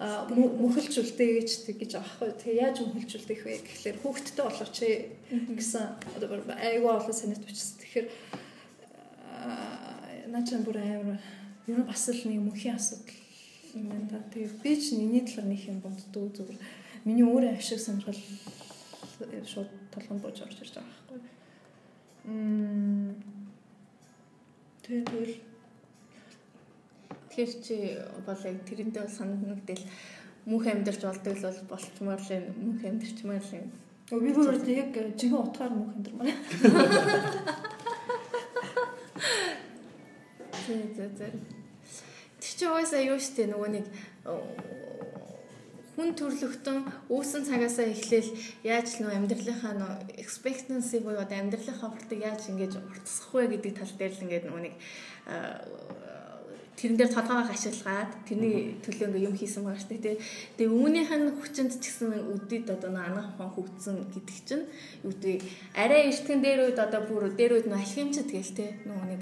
[0.00, 2.34] мөхөлжүүлдэг гэж тэгэж аахгүй.
[2.42, 4.76] Тэгээ яаж мөхөлжүүлдэг вэ гэхлээр хүүхдтэй болооч
[5.60, 5.84] гэсэн
[6.56, 7.78] айгаа олон санаад бичсэн.
[7.84, 8.06] Тэгэхээр
[10.32, 11.20] наачаа бүр амар
[11.68, 13.14] ер нь бас л нэг мөхийн асуудал
[13.76, 14.24] юм байна.
[14.32, 16.58] Тэгээ би ч миний талаар нэг юм боддгоо зүгээр.
[17.04, 18.16] Миний өөрөө ашиг сонирхол
[19.46, 21.20] шууд толгонд бууж орж ирж байгаа байхгүй.
[22.24, 23.14] Мм
[24.84, 25.50] тэгэл
[27.30, 27.76] Тэгэхээр чи
[28.26, 29.82] бол яг тэрнтэй бол санагдал
[30.50, 33.70] мөнх амьдарч болдог л бол болчмоор л мөнх амьдарчмаар л юм.
[34.10, 36.34] Би бүр яг жихэн утгаар мөнх амьдармаар.
[40.66, 41.30] Зэ зэ зэ.
[42.42, 43.86] Тэр чи угаасаа юу штэ нөгөө нэг
[45.94, 46.78] хүн төрлөختөн
[47.10, 48.30] үүсэн цагаасаа эхлээл
[48.64, 49.92] яаж л нөө амьдралынхаа нөө
[50.22, 54.74] expectancy буюу амьдралынхаа хүртэг яаж ингэж уртсах вэ гэдэг тал дээр л ингээд нэг
[56.80, 60.16] тэрэн дээр толгоогоо ашиглаад тэрний төлөө ингээ юм хийсэн байгаа шүү дээ.
[60.56, 64.64] Тэгээ үүнийх нь хүчинд ч гэсэн үдэд одоо анх ухаан хөгдсөн гэдэг чинь
[65.04, 65.44] юу гэдэг
[65.76, 69.20] арай эртгэн дээр үед одоо бүр дээр үед нөх алхимчд гээл те нөгөө нэг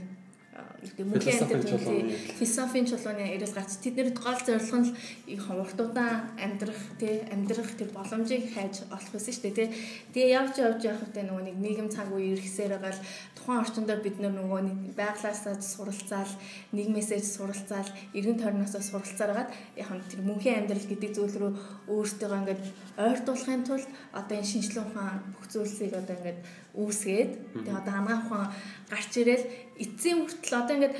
[0.59, 4.95] амьдрал философийн чулууны яриад гарч тэднэрд гол зорилго нь
[5.27, 9.69] их уртудаан амьдрах тий амьдрах тэр боломжийг хайж олох байсан шүү дээ тий.
[10.15, 13.05] Тэгээ явж явж явах хөтэ нөгөө нэг нийгэм цаг үе ирэхсээр байгаа л
[13.37, 16.33] тухайн орчиндөө бид нөгөө нэг байглаасаа суралцаал
[16.75, 19.50] нийгмээсээ суралцаал эргэн тойрноосоо суралцааргаад
[19.83, 21.53] яг нь тэр мөнхийн амьдрал гэдэг зүйл рүү
[21.91, 22.62] өөртөө ингээд
[22.99, 26.41] ойртуулахын тулд одоо энэ шинжлэх ухаан бүх зүйлсийг одоо ингээд
[26.79, 27.31] үүсгээд
[27.67, 28.51] тэгээ одоо анагаах ухаан
[28.91, 29.45] гарч ирэл
[29.83, 30.97] эцсийн хүртэл одоо ингээд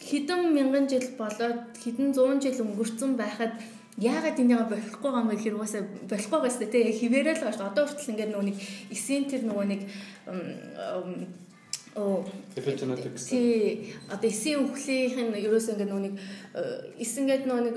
[0.00, 3.54] хэдэн мянган жил болоод хэдэн зуун жил өнгөрцөн байхад
[4.00, 8.12] яагаад энийг болохгүй юм бэ гэхээр угаасаа болохгүй байсан тий хിവэрэл байгаа шүү одоо хүртэл
[8.12, 8.56] ингээд нөгөө нэг
[8.94, 9.80] эсийн тэр нөгөө нэг
[12.00, 12.24] оо
[13.28, 16.14] тий одоо эсийн үхлийнх нь ерөөсөө ингээд нөгөө нэг
[17.04, 17.76] эсэнгээд нөгөө нэг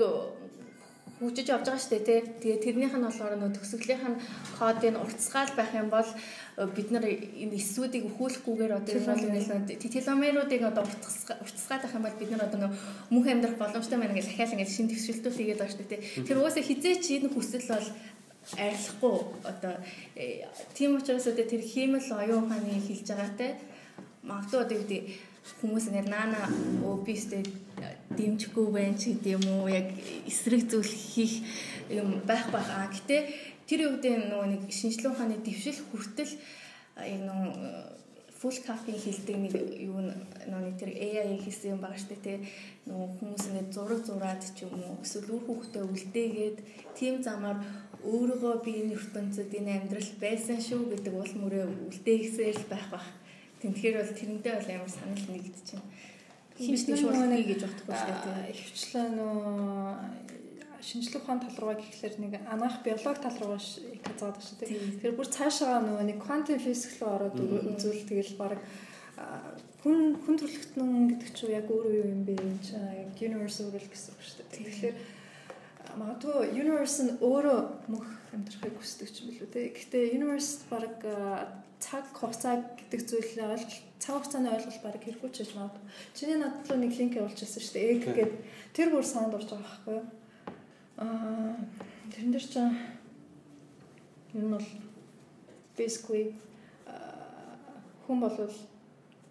[1.20, 2.20] хөгжиж явж байгаа шүү дээ тий.
[2.42, 4.20] Тэгээ тэрнийх нь болохоор нөө төгсгөлийнх нь
[4.58, 9.78] кодыг уртсгаал байх юм бол э, бид нар энэ эсүүдийг өхүүлэхгүйгээр одоо энэ бол нэг
[9.78, 12.72] теломеруудыг одоо уртсгаад байх юм бол бид нар одоо нөө
[13.14, 16.24] мөнх амьдрах боломжтой байна гэж дахиад ингээд шин төвшөлтүүд хийгээд байгаа шүү дээ тий.
[16.26, 17.88] Тэр угаасаа хизээч энэ хүсэл бол
[18.58, 19.16] арилахгүй
[19.48, 19.74] одоо
[20.18, 23.48] э, тийм учраас одоо тэр хиймэл оюун ухааны хэлж байгаа те
[24.26, 24.78] магадгүй одоо
[25.44, 26.48] хүмүүс ингээд наана
[26.88, 27.42] өөбистэй
[28.16, 29.88] дэмжихгүй байх ч гэдэм үү яг
[30.24, 31.44] эсрэг зүйл хийх
[31.92, 33.22] юм байх байх аа гэтээ
[33.68, 36.32] тэр үедээ нөгөө нэг шинжилгээ ухааны дэвшил хүртэл
[36.96, 37.52] яг нөгөө
[38.44, 39.54] full caffeine хилдэг нэг
[39.88, 42.36] юу нөгөө тэр AI хийсэн юм байгаа штэ тий
[42.84, 46.58] нөгөө хүмүүс ингээд зураг зураад ч юм уу эсвэл үр хүүхдээ үлдээгээд
[46.92, 47.58] тийм замаар
[48.04, 53.06] өөрийгөө биений ертөнцид энэ амьдрал байсан шүү гэдэг уул мөрөө үлдээхсээр л байх бах
[53.64, 55.88] Тэгэхээр бол тэрнтэй бол амар санал нэгдэж байна.
[56.54, 58.52] Химчний шуурхай гэж бодохгүй шүү дээ.
[58.52, 59.34] Ихэвчлэн нөө
[60.84, 64.70] шинжлэх ухааны тал руугаа гэхлээр нэг анаах биолог тал руугаа их хазаад байна шүү дээ.
[65.00, 68.60] Тэгэхээр бүр цаашаа нөгөө нэг квантын физик руу ороод үзвэл тэгэл баг
[69.80, 72.36] хүн хүн төрлөختнөн гэдэг чинь яг өөр юу юм бэ?
[72.36, 74.60] Энд чинь яг universal гэсэн үг шүү дээ.
[74.60, 74.96] Тэгэхээр
[75.96, 79.72] магадгүй universe нь өөрөө мөх амьдрахыг хүсдэг ч юм билүү те.
[79.72, 81.00] Гэхдээ universe баг
[81.80, 85.84] цаг хугацаа гэдэг зүйлээ ойлгол цаг хугацааны ойлголт ч гэж магадгүй.
[86.14, 87.90] Чиний надад руу нэг линк явуулчихсан шүү дээ.
[87.94, 88.30] Egg гэдэг
[88.76, 90.06] тэр бүр санд орж байгаа байхгүй юу?
[91.00, 91.56] Аа
[92.12, 92.46] тэрэн дээр
[94.34, 94.68] ер нь бол
[95.78, 96.34] basically
[98.06, 98.36] хүн бол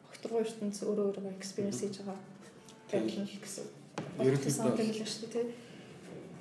[0.10, 2.20] огторгой ертөнц өөрөө өөрөө experience хийж байгаа
[2.90, 3.68] байдлаа гэсэн.
[4.18, 5.46] Ерөнхийдөө шүү дээ.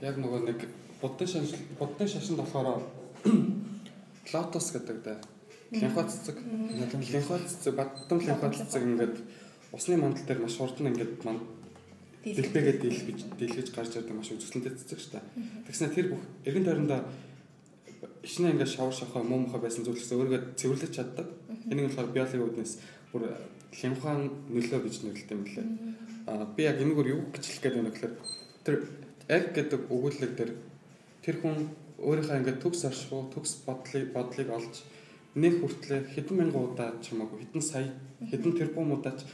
[0.06, 0.60] Яг нөгөө нэг
[1.02, 2.80] буддын шашин буддын шашинд болохоор
[4.32, 5.18] лотос гэдэг дээ
[5.72, 6.36] Линхот цэцэг.
[6.36, 9.16] Линхот цэцэг, баттам линхот цэцэг ингээд
[9.72, 11.42] усны мандал дээр маш хурдан ингээд манд
[12.22, 15.24] дэлбэгээ дийлгэж дийлгэж гарч ирдэг маш үзэсгэлэнтэй цэцэг шүү дээ.
[15.66, 17.00] Тэгснэ тэр бүх эргэн тойрондоо
[18.22, 21.26] ичнэ ингээд шавар шахаа муу мохоо байсан зүйлс өөрийгөө цэвэрлэж чаддаг.
[21.66, 22.72] Энийг болохоор биологийн үүднээс
[23.10, 23.22] бүр
[23.72, 25.66] линхаан нөлөө гэж нэрлэдэг юм лээ.
[26.30, 28.14] Аа би яг энэгээр юу гэж хэлэх гээд байна гэхээр
[28.62, 28.76] тэр
[29.26, 30.52] яг гэдэг өгүүлэг дээр
[31.24, 31.56] тэр хүн
[31.98, 34.74] өөрийнхөө ингээд төгс оршихуу төгс бодлыг бодлыг олж
[35.34, 37.88] нэг хүртлээр хэдэн мянган удаа ч уу хэдэн сая
[38.30, 39.24] хэдэн тэрбум удаа ч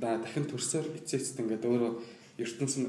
[0.00, 1.92] дахин төрсөөр эцээцт ингээд өөрөө
[2.40, 2.88] ертөнц нь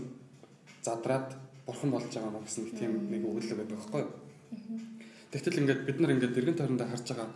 [0.83, 4.11] задраад бурхан болж байгаа мó гэсэн тийм нэг өгүүлэг байдаг байхгүй юу.
[5.31, 7.29] Тэгтэл ингээд бид нар ингээд эргэн тойрондоо харж байгаа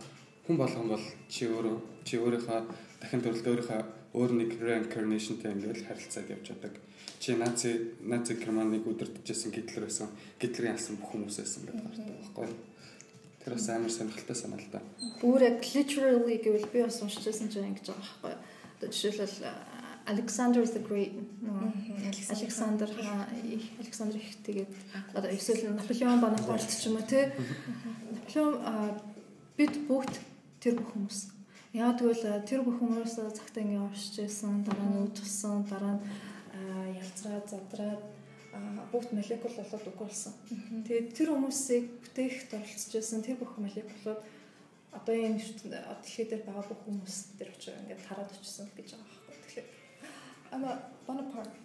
[0.44, 2.60] хүн болгон бол чи өөрөө чи өөрийнхөө
[3.00, 3.80] дахин төрөлд өөрийнхөө
[4.16, 6.74] өөр нэг reincarnationтэй ингээд харилцаад явж байдаг.
[7.20, 10.08] Чи наци наци Германыг удирдахжсэн Гитлер байсан.
[10.40, 12.75] Гитлерийн алсан бүх хүмүүс байсан гэдэг гардаг байхгүй юу?
[13.46, 14.82] Тэр бас амар сонирхолтой санаа л да.
[15.22, 18.42] Бүр яг literally гэвэл би бас уншижсэн чинь ингэж байгаа байхгүй юу.
[18.74, 19.38] Одоо жишээлбэл
[20.10, 21.14] Alexander the Great
[22.26, 22.90] Александр
[23.78, 24.70] Александр их тэгээд
[25.14, 27.30] одоо эсвэл Наполеон Бонапарт ч юм уу тий.
[28.10, 28.98] Наполеон
[29.54, 30.14] бид бүгд
[30.58, 31.30] тэр бүх хүмүүс.
[31.70, 36.02] Яг тэгвэл тэр бүх хүмүүс цагтаа ингэ оршиж байсан, дараа нь үд тусан, дараа нь
[36.50, 38.02] а, ялцраад задраад
[38.92, 40.34] бүгд молекул болоод үгүй болсон.
[40.86, 44.20] Тэгээд тэр хүмүүсийг бүтээхт оролцож байсан тэр бүх молекулууд
[44.96, 49.36] одоо энэ дэлхий дээр байгаа бүх хүмүүс тэр очиж ингээд тараад очсон гэж байгаа байхгүй.
[49.44, 49.68] Тэгэхээр
[50.52, 50.72] I'm a
[51.06, 51.56] Bonaparte.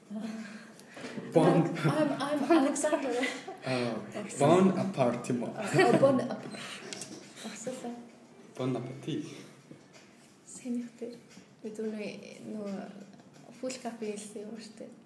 [1.34, 1.64] Bon
[1.98, 3.14] I'm I'm Alexander.
[4.40, 5.54] Bon apart юм уу?
[5.56, 6.18] Uh, bon
[7.46, 7.96] Асуулаа.
[8.58, 9.26] Bon appetit.
[10.46, 11.16] Сэнийхтэй.
[11.64, 12.10] Бид өнөө
[12.52, 12.76] нөгөө
[13.60, 15.01] фул кафе хэлсэн юм шүү дээ.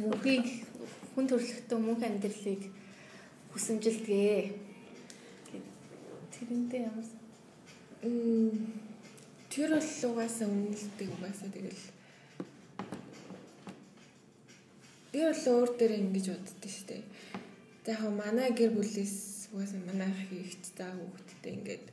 [0.00, 0.46] Мөнхийг
[1.12, 2.62] хүн төрөлхтөө мөнх амьдралыг
[3.52, 4.54] хүсэмжилдэгэ.
[6.32, 7.06] Тэрнтэй ямар
[9.52, 11.84] тэр бол угаасаа үнэлдэг угаасаа тэгэл
[15.12, 17.04] би бол өөр дээр ингэж боддөө штэ.
[17.84, 21.86] За яг манай гэр бүлээс угаасаа манай ах ихт за хүүхдтэй ингээд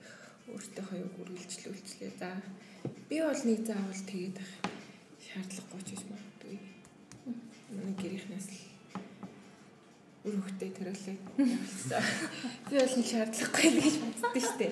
[0.47, 2.11] өөртөө хоёуг үргэлжлүүлчлээ.
[2.21, 2.29] За
[3.09, 4.51] би бол нэг заавал тэгээд ах
[5.27, 6.01] шаардлагагүй ч гэж
[7.71, 8.67] Манай гэрийнхнээс л
[10.27, 12.03] үр хөхтэй төрөлөө явуулсан.
[12.67, 14.67] Би бол нэг шаардлагагүй л гэж боддөө штэ.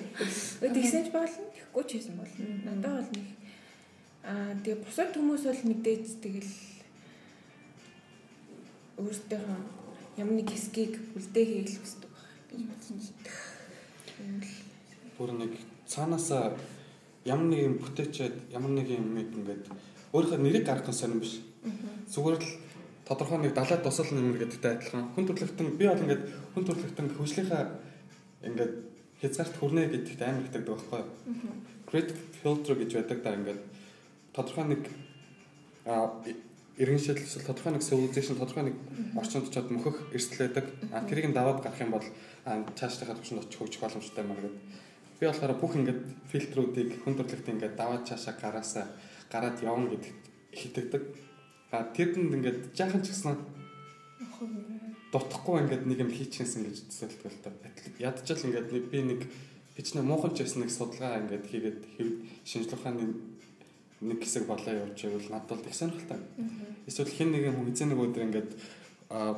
[0.60, 2.44] Тэгсэн ч болно, тэгэхгүй ч гэсэн болно.
[2.64, 3.28] Надад бол нэг
[4.26, 6.52] аа тэгээ бусад хүмүүс бол мэдээж тэгэл
[9.00, 9.44] өөртөө
[10.16, 13.12] ямар нэг хэсгийг үлдээ хийх хүсдэг байх гэж бодсон л
[15.16, 15.52] Бүр нэг
[15.86, 16.56] цаанаасаа
[17.24, 19.68] ямар нэг юм бүтээчээд ямар нэг юм ингээд
[20.12, 21.40] өөрийнхөө нэрийг гаргах сонирн биш.
[22.08, 22.48] Зүгээр л
[23.06, 27.62] тодорхой нэг далаад тусал нэмэр гэдэгтэй адилхан хүн төрөлхтөн би бол ингээд хүн төрөлхтөн хөгжлийнхаа
[28.42, 28.74] ингээд
[29.22, 31.02] хязгаарт хүрнэ гэдэгт амар хэтэрдэг байхгүй.
[31.86, 33.60] Critic filter гэж байдаг да ингээд
[34.34, 34.82] тодорхой нэг
[35.86, 36.10] а
[36.76, 38.76] иргэн шийдэл эсвэл тодорхой нэг civilization тодорхой нэг
[39.16, 40.66] орчинд очиод мөхөх эрсдэл байдаг.
[40.92, 42.06] А тэрийг нь даваад гарах юм бол
[42.44, 44.54] а цаашдаа төвшөнд очих хөгжих боломжтой маа гэдэг.
[45.16, 48.84] Би болохоор бүх ингээд фильтрүүдийг хүн төрөлхтөн ингээд даваад цаашаа гараасаа
[49.32, 51.02] гараад явна гэдэгт хитэгдэг.
[51.70, 53.34] А тэрэнд ингээд жаахан ч гэсэн
[55.12, 57.50] дутхгүй ингээд нэг юм хийчихсэн гэж төсөөлдөг л та.
[57.98, 59.20] Ядчил ингээд нэг би нэг
[59.76, 61.78] бичнэ муухан ч байсан нэг судалгаа ингээд хийгээд
[62.46, 63.14] шинжлэх ухааны
[64.00, 66.20] нэг хэсэг болоо явж байвал надад бол их сонирхолтой.
[66.86, 68.50] Эсвэл хэн нэгэн хүн эзэн нэг өдөр ингээд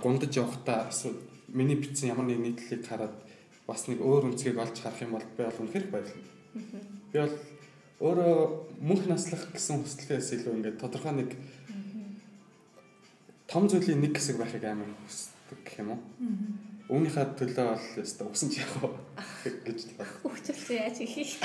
[0.03, 1.17] гундаж явахдаа эсвэл
[1.49, 3.15] миний бичсэн ямар нэг нийтлэлийг хараад
[3.67, 6.29] бас нэг өөр үнцгийг олж харах юм бол би бол үнэхээр баярлана.
[7.13, 7.37] Би бол
[7.99, 8.35] өөрөө
[8.83, 11.31] мөнх наслах гэсэн хүсэлтээс илүү ингээд тодорхой нэг
[13.49, 16.01] том зүйлийн нэг хэсэг байхыг амар хүсдэг гэх юм уу?
[16.93, 18.73] Үүнийхээ төлөө бол өстө усан ч яг
[19.65, 20.13] гэж л байна.
[20.21, 21.41] хөвчлөө яаж хийх?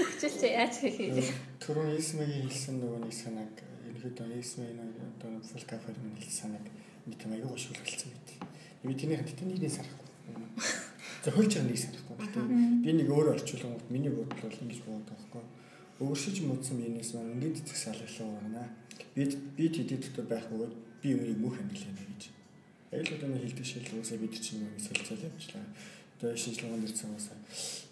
[0.00, 1.28] Хөвчлөө яаж хийх?
[1.60, 3.54] Түрүүн Исмэгийн хэлсэн нөгөө нэг санааг
[4.00, 6.64] ерөөдөө Исмэ нөгөө одоо фул кафе нь хэлсэн санааг
[7.08, 8.28] нэг юм аягүй гошгүй хэлсэн байт.
[8.84, 10.08] Би тэрний хатад нэг нэг сарахгүй.
[11.24, 12.16] За хөлч нэг сарахгүй.
[12.84, 15.44] Би нэг өөр орчуулгууд миний бодол бол ингэж боддог байхгүй.
[16.00, 18.64] Өөршиж мөдсөн биенээс маань ингээд цэцэг салгалаа байна.
[19.14, 22.22] Би би тэдэдтэй байх бөгөөд би үүнийг мөх амьдрал хийнэ гэж.
[22.96, 25.64] Яг л одоо хэлдэг шилжүүлсээ бид чинь нэг солилцол явуулчлаа.
[26.16, 27.38] Одоо шинжилгээнд ирсэн уусаа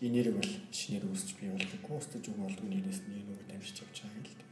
[0.00, 1.82] нэр бол шинээр үүсч бий болдог.
[1.90, 4.48] Устж үг болдог нэрээс нь нөгөө дамжиж явж байгаа юм л дээ.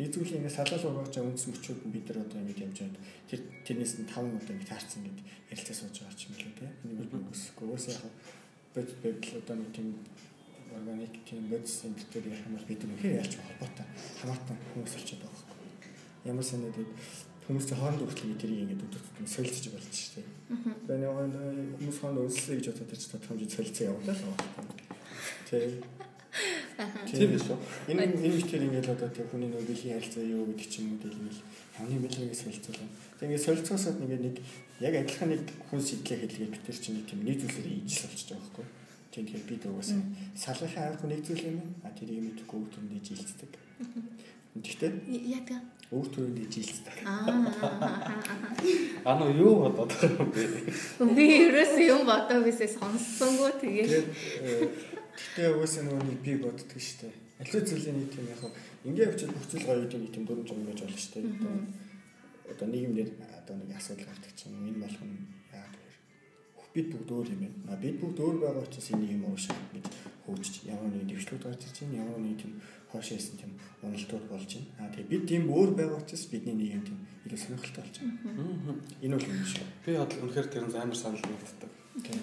[0.00, 3.04] Нэг зүйлийг ингээд салгал ургаж байгаа үндс мөчүүд нь бид нар одоо ингэж явж байгаа.
[3.28, 5.18] Тэр тэрнээс нь таван одоо ингэ таарсан гэд
[5.52, 6.72] ярилцаа сууж байгаа ч юм лээ тийм.
[7.10, 7.66] Би үсэхгүй.
[7.68, 8.04] Уусаа яг
[8.74, 9.88] бод бод одоо нэг тийм
[10.76, 13.86] органик тийм бодис төр ярих юм бол бид нэг яаж холбоотой
[14.20, 15.90] хамаатан хүмүүс очиод байгаа байхгүй.
[16.30, 16.78] Ямар санаад
[17.50, 20.28] хүмүүсийн хооронд хүртэл тэрийг ингээд өдөртөд солилцож болж штеп.
[20.86, 21.10] Тэгээ нэг
[21.82, 24.24] хүмүүс хооронд өлсөе гэж бодоод чинь тодорхой солилцоо явуулаа л.
[25.50, 25.82] Тэг.
[27.10, 27.58] Тийм биш үү?
[27.90, 31.02] Энэ энэ ихтэй ингээд одоо тэр хүний нөгөө дэлхийн харилцаа юу гэдэг ч юм уу
[31.02, 31.36] гэл нэг
[31.76, 32.88] хамгийн бэлгийг солилцоолаа.
[33.18, 34.36] Тэг ингээд солилцоосод нэг нэг
[34.80, 38.46] яг адилхан нэг хүн сэтлээ хэлгээд бид тэр чинь нэг тийм нийтүүлэр ийж болчихж байгаа
[38.46, 38.66] байхгүй.
[39.10, 40.02] Тийм тэгэхээр бид угаасаа
[40.38, 41.58] салгахын арга нэг зүйл юм.
[41.82, 43.52] А тэрийг мэдэхгүй үг төрөндөө жилддэг.
[44.54, 44.92] Гэхдээ
[45.34, 45.62] Яадаг.
[45.90, 46.96] үг төрөндөө жилддэг.
[47.02, 47.26] Аа.
[49.18, 50.42] Нөө юу бодоод байгаа юм бэ?
[51.18, 53.86] Би ерөөсөө юм бодоо бисээ сонссонгүй тэгээ.
[53.90, 54.08] Тэгээд
[54.46, 54.70] э,
[55.18, 57.14] гэхдээ угаасаа нөгөө нэг би боддөг шүү дээ.
[57.42, 58.42] Аливаа зүйлийн нэг тийм яг
[58.86, 61.26] ингээ явчихад бүх зүйл гоё гэдэг тийм дөрөв жим гэж болно шүү дээ.
[62.50, 65.39] Одоо- нийгэмдэр одоо нэг асуудал гардаг чинь энэ болох нь
[66.74, 67.80] бид бүгд өөр юм байна.
[67.82, 69.86] Бид бүгд өөр байгаа учраас энэ юм уушаа гэж
[70.26, 72.00] хөгжиж ямар нэг дэвшлүүд гарч ирж байна.
[72.06, 72.52] Ямар нэг тийм
[72.90, 73.52] хоошоо исэн тийм
[73.82, 74.70] уналтууд болж байна.
[74.78, 78.14] А тэгээ бид тийм өөр байгаа учраас бидний нэг юм тийм илүү сонирхолтой болж байна.
[79.02, 79.66] Энэ бол юм шүү.
[79.84, 81.70] Би бол үнэхээр тэр нь амар санал нэгддэг.
[82.06, 82.22] Тийм.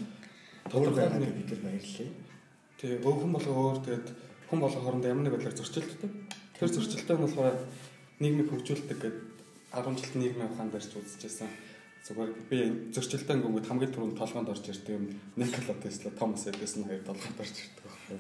[0.72, 2.12] Өөр Тодорхой байгаад бид нар баярлалаа.
[2.80, 4.08] Тэгээ өө хүн болго өөр тэгээд
[4.48, 6.12] хүн болго хоорондоо ямар нэг байдлаар зөрчилддөг.
[6.56, 7.58] Тэр зөрчилтэй нь болохоор
[8.24, 9.16] нийгмийг хөгжүүлдэг гэдэг
[9.76, 11.52] 10 жилт нийгмийн ухаан дээр ч үзчихсэн.
[12.08, 12.58] Зүгээр би
[12.96, 15.12] зөрчилтэй өнгөд хамгийн түрүүнд толгоонд орж ирдэг юм.
[15.36, 18.18] Никола Тесла, Томас Эдисон хоёр толгоонд орж ирдэг байхгүй.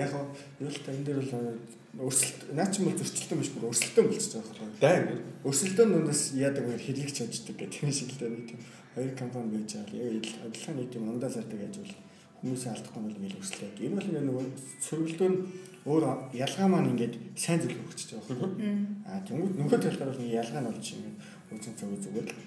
[0.00, 3.68] Яг нь юу л та энэ дээр бол өрсөлт наа чи бол зөрчилтөн биш бүр
[3.68, 4.80] өрсөлтөн болчихж байгаа байхгүй.
[4.80, 5.16] Дай ингэ.
[5.44, 8.60] Өрсөлдөөн нүнээс яадаг вэ хэрэгч чаддаг гэх тийм шиг л дээ нэг тийм
[8.96, 10.16] хоёр компани байж байгаа.
[10.16, 11.94] Яг адилхан нэг тийм ундаа зардаг яаж бол
[12.40, 13.84] хүмүүсийн алдахгүй бол ингээд өрсөлдөд.
[13.84, 14.44] Энэ бол ингээд нөгөө
[14.80, 15.38] сөргөлдөө нь
[15.86, 18.70] өөр ялгаа маань ингээд сайн зүйл өгч байгаа байхгүй.
[19.06, 21.16] Аа тэнгууд нөгөө талаар бол нэг ялгаа нь болж ингээд
[21.54, 22.40] үзэн цагаа зүгээр л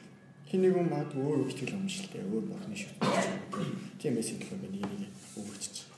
[0.49, 2.31] хин нэг юм маад өөр өгчл юм шиг л дээ.
[2.31, 2.97] Өөр бохны шүт.
[4.01, 5.89] Тийм мессеж л ингээд нэг өгч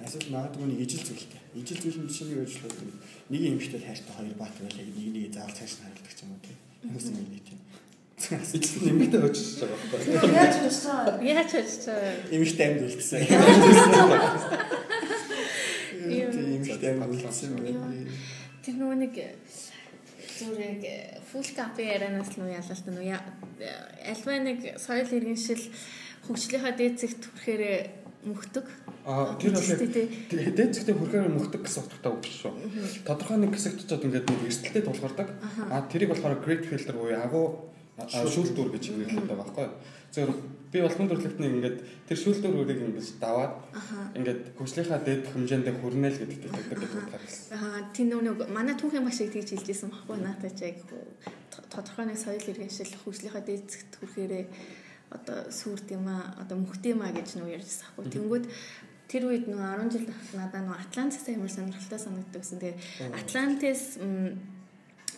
[0.00, 1.40] Эсвэл магадгүй нэг ижил зүйлтэй.
[1.60, 2.80] Ижил зүйл нь шинийг өөрчлөлт
[3.28, 6.40] нэг юм ихтэй хайртай хоёр баат байлаа нэг нэг заавал цааш нь харилдаг юм уу
[6.40, 6.58] тийм.
[6.88, 7.60] Хүмүүс юм нэг тийм.
[8.20, 10.32] Эцэст нэмэгдээ очиж байгаа байхгүй.
[10.40, 11.20] Яаж чусаа?
[11.20, 12.00] Яаж чаа.
[12.32, 13.20] Имэгтэй амьд үлдсэн.
[16.08, 16.28] Тийм
[16.64, 17.60] имэгтэй амьд үлдсэн.
[18.64, 19.14] Тэр нөгөө нэг
[20.40, 20.82] зүрэг
[21.28, 25.64] фул капе ярианаас нь ялалт нь альва нэг соёл иргэншил
[26.24, 27.64] хөгжлийнхаа дээд зэгт хүрэхээр
[28.24, 28.66] мөхдөг.
[29.04, 29.80] Аа тэр бол яг
[30.56, 32.52] дээд зэгтээ хүрхээр мөхдөг гэсэн утгатай үг шүү.
[33.04, 35.28] Тодорхой нэг хэсэгт очиод ингээд нэг эрсдэлтэй тулгардаг.
[35.72, 37.46] Аа тэрийг болохоор great filter буюу агуу
[38.08, 39.66] шүүлтүр гэж байгаа байхгүй.
[40.12, 40.36] Зөв
[40.70, 43.54] би бол хүн төрөлхтний ингээд тэр шүүлтүрүүдийг ингэж даваад
[44.14, 47.58] ингээд хөгжлийнхаа дээд хэмжээндээ хүрнэ л гэдэгт итгэдэг гэдэг утгаар хэлсэн.
[47.58, 50.78] Аа тийм нөгөө манай түүхийн багш шиг тэгж хэлжсэн баггүй наатаа ч яг
[51.74, 54.32] тодорхой нэг соёл иргэншил хөгжлийнхаа дээд зэгт хүрэхээр
[55.10, 58.14] одоо сүрд юм аа одоо мөхт юм аа гэж нөгөө ярьжсэн баггүй.
[58.14, 58.44] Тэнгүүд
[59.10, 60.06] тэр үед нөгөө 10 жил
[60.38, 62.62] надад нөгөө Атлантис амар сонирхолтой санагддаг гэсэн.
[62.62, 62.78] Тэгээ
[63.18, 63.82] Атлантис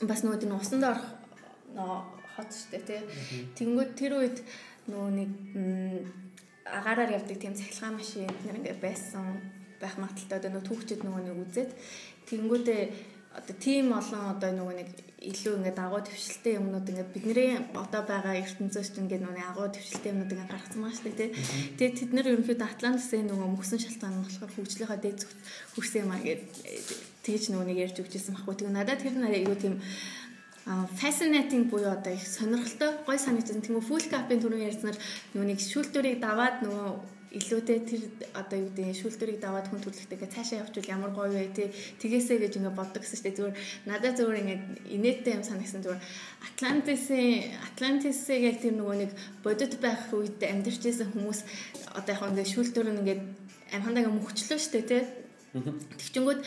[0.01, 1.05] бас нөгөө тийм усанд орох
[1.77, 2.01] нөгөө
[2.33, 3.01] хот штэ тий.
[3.61, 4.41] Тэнгүүд тэр үед
[4.91, 5.31] нөгөө нэг
[6.67, 9.39] агаараар явдаг тийм цахилгаан машин нэр ингээд байсан
[9.83, 11.71] байх магадaltaй одоо нөгөө түүхчид нөгөө нэг үзээд
[12.31, 12.83] тэнгүүдээ
[13.39, 14.89] одоо тийм олон одоо нөгөө нэг
[15.23, 20.11] илүү ингээд агуу төвшөлтэй юмнууд ингээд бидний одоо байгаа ертөнцөөс ч ингээд нөгөө агуу төвшөлтэй
[20.13, 21.31] юмнууд ингээд гаргацсан байгаа шүү дээ тий.
[21.79, 25.39] Тэгээд тэд нар ерөнхийдөө Атлантисын нөгөө мөсөн шалтгаан нь болохоор хөгжлийнхаа дээд зүгт
[25.75, 26.43] хүрсэн юм аа гэд
[27.23, 28.55] тэгж нөгөө нэг ярьж өгчээсэн байхгүй.
[28.59, 29.75] Тэгээ надад тэр нь айгүй тийм
[30.65, 33.63] fascinating буюу одоо их сонирхолтой гой санагдсан.
[33.63, 34.97] Тэнгүү full cap-ын түрүү ярьснаар
[35.35, 36.91] нэг шүүлтүрийг даваад нөгөө
[37.33, 38.03] илүүтэй тэр
[38.37, 42.61] одоо юу гэдэг шүүлтүрийг даваад хүн төрөлхтэйгээ цаашаа явуул ямар гоё вэ тий тгээсэ гэж
[42.61, 43.57] ингээ боддог гэсэн чинь зүгээр
[43.89, 44.59] надад зүгээр ингээ
[45.01, 46.03] инээдтэй юм санагсан зүгээр
[46.45, 51.41] Атлантисын Атлантисыг яг тэр нөгөө нэг бодит байх үед амьдарч байсан хүмүүс
[51.97, 53.19] одоо яг ингээ шүүлтүр нь ингээ
[53.81, 55.03] амхандаа ингээ мөхчлөө штэ тий
[55.53, 56.41] Тэгчингүүд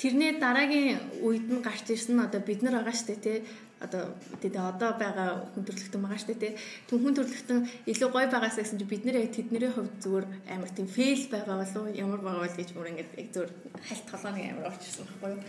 [0.00, 3.38] тэрний дараагийн үед нь гарч ирсэн нь одоо бид нар байгаа штэ тий
[3.84, 6.52] одоо тэгээ одоо байгаа хүн төрөлхтөн байгаа штэ тий
[6.88, 7.60] түн хүн төрөлхтөн
[7.92, 11.56] илүү гоё байгаас гэсэн чи бид нэр яг тэдний хувьд зүгээр амар тийм фейл байгаа
[11.60, 13.52] болов уу ямар байгаа бол гэж бүр ингээд яг зүгээр
[13.88, 15.42] хальт толгойн амар орчихсон байхгүй юу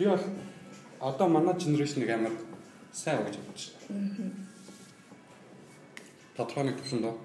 [0.00, 0.18] Би бол
[0.98, 2.32] одоо манай генерашныг амар
[2.90, 3.64] сайн гэж бодож
[6.48, 6.64] байна.
[6.64, 7.16] Нэг төвшөнд доо.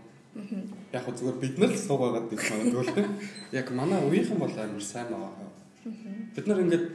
[0.92, 3.16] Яг зүгээр бид нар л суугаад магадгүй л тийм.
[3.56, 5.45] Яг манай үеийнхэн бол амар сайн байгаа.
[5.86, 6.86] Бид нар ингээд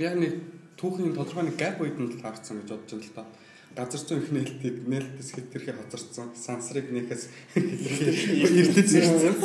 [0.00, 0.32] яг нэг
[0.80, 3.24] түүхийн тодорхой нэг gap үед нь л харцсан гэж бодож байна л та.
[3.76, 6.32] Газар зүйн их нээлтийг нээлттэс хэтэрхий хоцорсон.
[6.32, 9.36] Сансрыг нэхэс эрдэц ирсэн.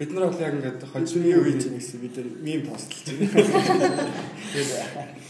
[0.00, 3.44] Бид нар бол яг ингээд хожимны гэж нэгсэн бид нар мим постлж байна.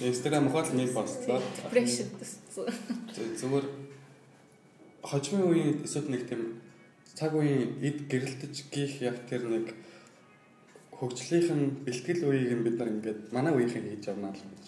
[0.06, 1.42] Инстаграм хол нэг постлоо.
[1.66, 2.70] depression төссөн
[3.42, 3.66] Зүгээр
[5.02, 6.62] хожимын үеийн эсвэл нэг тийм
[7.14, 9.70] цаг үеийн эд гэрэлтэж гих яг тэр нэг
[10.96, 14.64] хөгжлийнх нь бэлтгэл үеийг нь бид нар ингээд манай үеийнхэн хийж явна л гэж.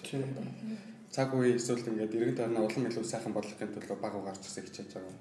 [1.09, 4.91] Цаг үе эсвэл ингээд иргэн тойрноо улам илүү сайхан болгохын төлөө баг угаарч гэсэн хичээж
[4.93, 5.17] байгаа.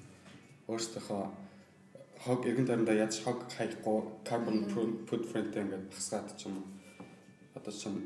[0.68, 1.24] Өөрсдийнхөө
[2.28, 4.68] хог иргэн тойрондоо яаж хог хаяхгүй carbon
[5.08, 6.68] footprint ингээд багсгаад ч юм уу.
[7.56, 8.04] Одоо чинь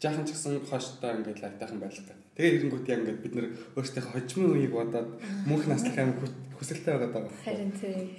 [0.00, 2.16] жаахан ч гэсэн хойштой ингээд лайтайхан байлтай.
[2.40, 5.10] Тэгээ ирэнгүүт яг ингээд бид нэр өөрсдийнхөө хожимын үеийг бодоод
[5.44, 6.16] мөнх наслах аим
[6.56, 7.28] хүсэлтэй байгаа даа.
[7.44, 8.16] харин тий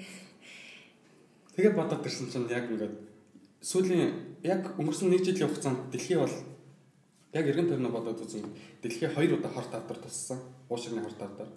[1.56, 3.15] Тэгээд бодоод ирсэн чинь яг ингээд
[3.66, 4.14] сүүлийн
[4.46, 6.36] яг өнгөрсөн нэг жилийн хугацаанд дэлхий бол
[7.34, 8.46] яг эргэн тойрноо бодоод үзэн
[8.82, 10.40] дэлхий хоёр удаа хорт авдар туссан.
[10.70, 11.50] Уушигны хорт авдар.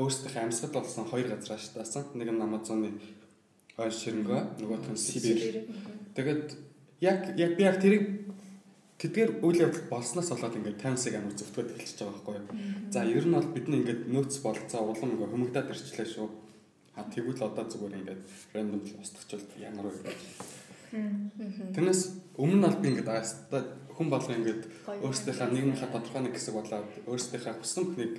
[0.00, 2.04] Өөрсдийнхөө амьсгал болсон хоёр газраа штаасан.
[2.16, 2.96] Нэг нь Амазоны
[3.76, 5.68] хойш ширэнгөө, нөгөөх нь Сибирь.
[6.16, 6.56] Тэгээд
[7.04, 8.04] яг яг би яг тэрийг
[8.98, 12.46] тэдгээр үйл явдал болсноос болоод ингээд таймсыг амар зөвтгöd эхэлчихэж байгаа байхгүй юу.
[12.88, 16.28] За ер нь бол бидний ингээд нөөц болцоо улам ингээд хүмүүдад ирчлээ шүү.
[16.96, 18.22] А тэгвэл одоо зүгээр ингээд
[18.54, 20.20] рандом устгачвал ямар вэ гэж.
[20.92, 22.02] Тэрнээс
[22.36, 23.64] өмнө нь бол би ингээд аста
[23.96, 24.62] хүн болго ингээд
[25.00, 28.14] өөрсдийнхээ нийгмийнхаа тодорхой нэг хэсэг болоод өөрсдийнхээ хүссэн бүхнийг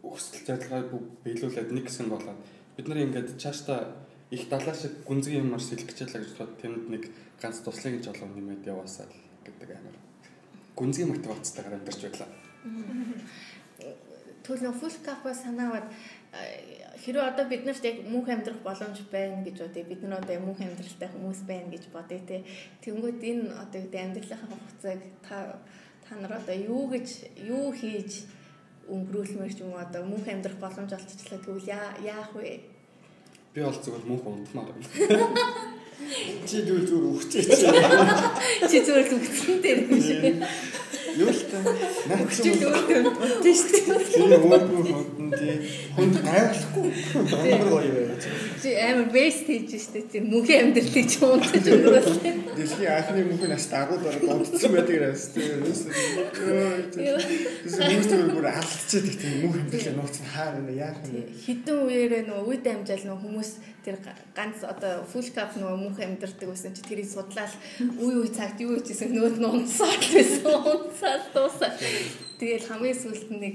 [0.00, 2.40] өсөлт зорилгоо биелүүлээд нэг хэсэг болоод
[2.76, 7.04] бид нар ингээд цаашдаа их далаа шиг гүнзгий юмар сэлгэж ялла гэж бодоод тэнд нэг
[7.36, 9.96] ганц туслыг гэж олоо нэмээд яваасаа л гэдэг амар.
[10.78, 12.30] Гүнзгий мотивацтайгаар амьдарч байлаа.
[14.40, 15.84] Түл нөө фул капа санаавад
[16.30, 19.84] хэрвээ одоо бид нарт яг мөнх амьдрах боломж байна гэж бодъё.
[19.88, 22.44] Бид нар одоо мөнх амьдралтай хүмүүс байна гэж бодъё те.
[22.84, 25.36] Тэнгүүд энэ одоо гэдэг амьдралынхаа хугацааг та
[26.06, 27.08] та нар одоо юу гэж
[27.42, 28.28] юу хийж
[28.86, 31.70] өнгөрүүлмээр ч юм уу одоо мөнх амьдрах боломж олцчлаа тэгвэл
[32.04, 32.62] яах вэ?
[33.54, 35.78] Би бол зүгээр мөнх унтмаар байна
[36.48, 37.42] чи дүүл зүгээр өгчээ
[38.70, 40.20] чи зүгээр л дээр юм шиг
[41.18, 41.58] Юу л та
[42.10, 44.04] наач чи л өөдөө бодсон шүү дээ.
[44.10, 45.54] чи өөдөө ходон тий
[45.96, 46.88] хүнд гайвахгүй
[47.50, 48.22] амар гоё байж.
[48.62, 52.36] Чи амар бест хийж штэ чи мөнхийн амьдралыг чи унтаж өнгөрүүлсэн.
[52.56, 55.14] Дэлхийн анхны мөнхийн нас дагууд ороод унтсан байдаг юм
[56.90, 57.06] тий.
[57.94, 61.30] Юусэн бүр алдчихад их тийм мөнх амьдралыг нууцсан хаа нэ яах вэ?
[61.30, 63.50] Хідэн үеэрээ нөгөө үед амжаал нөгөө хүмүүс
[63.84, 63.96] тэр
[64.34, 68.76] ганц одоо фул кап нөгөө мөнх амьдрдаг байсан чи тэрийг судлаад үе үе цагт юу
[68.82, 70.50] хийжсэн нөөд нь унсаад байсан.
[70.74, 71.70] Унсаад дуусаа.
[72.40, 73.54] Тэгэл хамгийн сүүлд нэг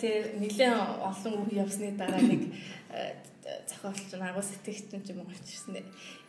[0.00, 2.50] тэр нэлээд олон үе явсны дараа нэг
[3.66, 5.78] зохиолч агуу сэтгэгч юм уу гарчирсан.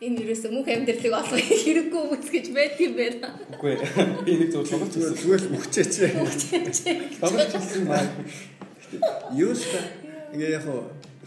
[0.00, 3.28] Энэ юусэн мөнх амьдралыг олох хэрэггүй үс гэж байт юм байна.
[3.58, 3.74] Үгүй
[4.26, 5.94] би нэг зөв тоглож зүгээр зүгээр л мөхчээч.
[7.18, 8.06] Тоглож ирсэн маа.
[9.34, 9.80] Юу л та
[10.34, 10.64] ингээ яг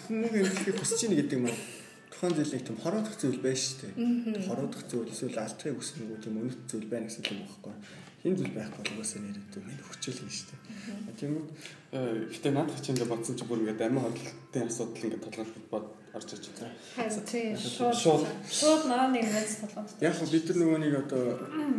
[0.07, 1.47] хүмүүс амьдралыг хүсэж ийн гэдэг юм
[2.11, 3.91] тухайн зүйлийг тийм хороодох зүйл байж штэ.
[4.47, 7.73] Хороодох зүйл эсвэл алдахыг хүснэггүй тийм үнэт зүйл байна гэсэн юм багхгүй.
[8.21, 10.53] Хин зүйл байхгүй бол угаасаа нэрээ минь хүчил юм штэ.
[11.17, 11.49] Тэгмүүд
[12.29, 16.29] гэтээ наадах чинь ингээ бодсон чи бүр ингээ амин хотлтын асуудал ингээ толгойд бод орж
[16.37, 16.69] иж байгаа.
[17.01, 20.05] Харин тийм шууд шууд наа нэг нэс толгойд.
[20.05, 21.23] Яг бид нар нөгөө нэг одоо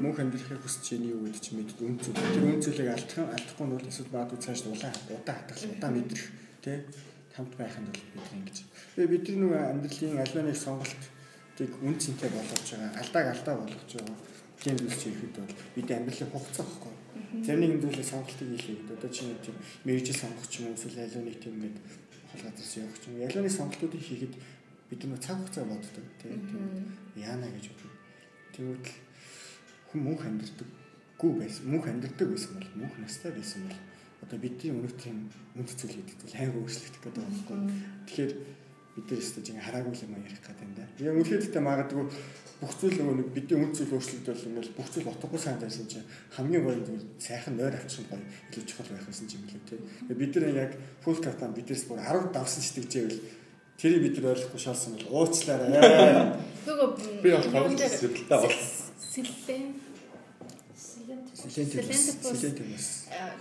[0.02, 2.18] мөнх амьдрахыг хүсэж ийн юу гэдэг чинь мэд үн зүйл.
[2.18, 6.26] Тэр үн зүйлийг алдах алдахгүй нь бол эсвэл баадуу цааш улаан удаа хатгах удаа мэдрэх
[6.64, 6.78] тий
[7.36, 8.56] хамт байх нь бол бид ингэж.
[8.96, 12.98] Тэгээ бид нар нөгөө амьдралын аль нэг сонголтыг үн цэнтэй болгож байгаа.
[12.98, 14.31] Алдааг алдаа болгож байгаа
[14.62, 16.94] гэмбэл хийхэд бол бид амьдралын хугацаа байхгүй.
[17.42, 18.96] Зарим нэг зүйлээ сонголтыг хийлээ гэдэг.
[18.96, 21.78] Одоо чинь тийм мэрэгжил сонгох ч юм уу эсвэл аливаа нэг тийм ингээд
[22.30, 23.20] хол газраас явах ч юм.
[23.26, 24.34] Ялааны сонголтуудыг хийхэд
[24.88, 26.38] бид нөө цаг хугацаа боддог тийм
[27.18, 27.92] яана гэж боддог.
[28.54, 28.86] Тэгвэл
[29.90, 31.64] хүн мөнх амьдрдаггүй байсан.
[31.66, 33.80] Мөнх амьдрдаг байсан бол мөнх настай байсан бол
[34.22, 35.26] одоо бидний өнөөх тийм
[35.58, 36.38] үнд цэцэл хийдэг.
[36.38, 37.58] Айгаа өөрчлөгдөх гэдэг байхгүй.
[38.06, 38.32] Тэгэхээр
[38.94, 40.84] бид нар өстөж ингээ хараагүй юм ярих гэдэг юм да.
[41.00, 42.04] Яг үнэхээр магадгүй
[42.62, 46.06] бүх зүйл нөгөө нэг бидний үнд зүйл өөрчлөгдөл ингээл бүх зүйл утгагүй сайн байсан чинь
[46.30, 49.80] хамгийн гоё зүйл сайхан нойр авчих гоё илүү чухал байх байсан юм лээ тий.
[50.14, 53.18] Бид нар яг фул картан бидээс бүр 10 давсан сэтгэжээвэл
[53.80, 55.72] тэрийг бид нар ойлгохгүй шалсан бол уучлаарай.
[56.68, 56.88] Нөгөө
[57.24, 58.56] би бол тоглож сэтгэлтэй бол
[59.00, 59.64] сэлэн
[61.34, 61.74] Сэлэнт
[62.22, 62.88] сэлэнт юм бас.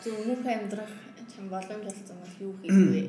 [0.03, 0.91] зөв мөнх амьдрах
[1.29, 3.03] чам боломж олцсон бол юу хийх вэ?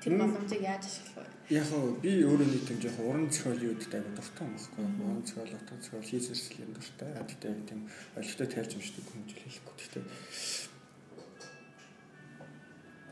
[0.00, 1.29] Тэр боломжийг яаж ашиглах вэ?
[1.50, 4.86] Яг нь би өөрөө нэг юм жоохон уран зохиолын үедээ аяга дуртай юм баггүй.
[5.02, 7.10] Уран зохиол, утга зохиол хийсэрсэл юм дуртай.
[7.10, 7.80] Тэгтээ тийм
[8.14, 9.74] ойлгохтой тайлж өмшдөг хүн жил хэлэхгүй.
[9.82, 10.04] Тэгтээ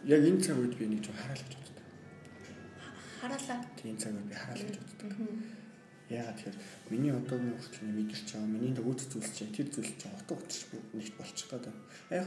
[0.07, 1.83] яг энэ цаг үед би нэг жоо хараал гэж боддог.
[3.18, 3.59] Хараалаа.
[3.74, 5.11] Тийм цаг үед би хараал гэж боддог.
[6.09, 6.57] Яагаад тэгэхээр
[6.94, 11.14] миний одоогийн хүртэл мэдэрч байгаа миний нөгөөд зүйлс чинь тэр зүйл чинь утга учир нэгт
[11.18, 11.83] болчих гээд байна.
[12.14, 12.27] Яг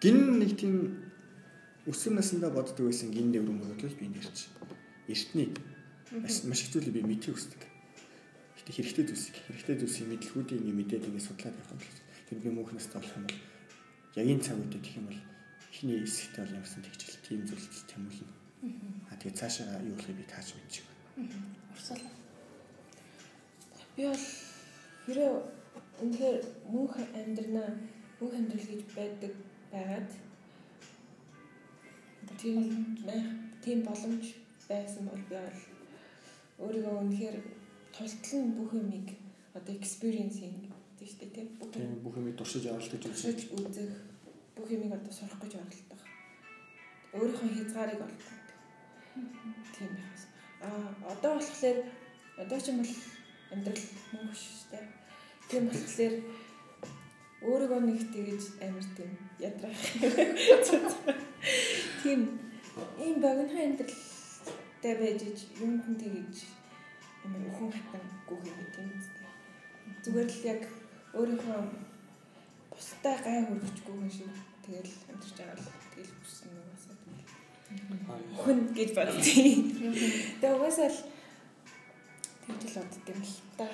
[0.00, 0.74] гин нэг тийм
[1.86, 4.48] өсвөр насндаа боддог байсан гин дэврэн мөрөдөл би нэрч.
[5.08, 5.48] Эртний
[6.12, 7.62] маш их зүйлийг би мэдхийг хүсдэг.
[8.60, 12.50] Гэтэ хэрэгтэй зүйлсийг хэрэгтэй зүйлсийг мэдлгүүдийг нэг мэдээд ингэ судлаад явах юм бол тэр би
[12.52, 13.40] мөнх настай болох юм бол
[14.20, 15.20] яг энэ цаг үед гэх юм бол
[15.72, 18.34] эхний хэсэгтээ бол юмсан тэгжэл тийм зүйлс тэмүүлнэ.
[19.08, 20.84] А тэгээ цаашаа юу болохыг би тааж мэдчих.
[21.72, 22.04] Урсгал.
[23.96, 24.26] Би бол
[25.06, 25.34] хэрэв
[26.04, 27.68] үнэхээр мөнх амьдрнаа
[28.20, 29.32] мөнх амьдрал гэж байдаг
[29.72, 30.10] байгаад
[32.40, 32.58] тийм
[33.64, 34.24] тийм боломж
[34.68, 35.60] байсан бол би бол
[36.64, 37.36] өөрийгөө үнэхээр
[37.94, 39.08] тултлан бүх юмыг
[39.54, 40.56] одоо experiencing
[40.98, 43.06] гэдэг шүү дээ тийм бүх Тийм бүх юмыг туршиж оролдож үзэх.
[43.06, 43.92] туршиж үзэх
[44.56, 46.02] бүх юмыг одоо сурах гэж оролдох.
[47.14, 48.28] Өөрийнхөө хязгаарыг олох.
[49.74, 50.24] Тийм байхаас.
[50.66, 51.78] Аа одоо болохоор
[52.42, 52.94] одоо ч юм бол
[53.54, 54.86] амьдрал мөнгө шүү дээ.
[55.48, 56.14] Тийм болохоор
[57.48, 59.10] өөрийгөө нэг тэгэж амар тийм
[59.48, 59.78] ядрах.
[62.02, 62.20] Тийм
[62.98, 63.54] ийм богино
[64.78, 65.22] амьдралтай байж
[65.58, 66.36] юмд нь тэгэж
[67.24, 69.26] амар өхөн хатан гүөх юм тийм үстэй.
[70.02, 70.62] Зүгээр л яг
[71.18, 71.58] өөрийнхөө
[72.70, 74.30] бусдаа гай хөргөчгүй хүн шиг
[74.62, 76.96] тэгэл амьдарч байгаа л тэгэл хүссэн угаасаа
[78.38, 79.58] хүн гэж боддیں۔
[80.38, 81.00] Тэгээ угаасаа л
[82.46, 83.66] тэгж л бодд юм л та.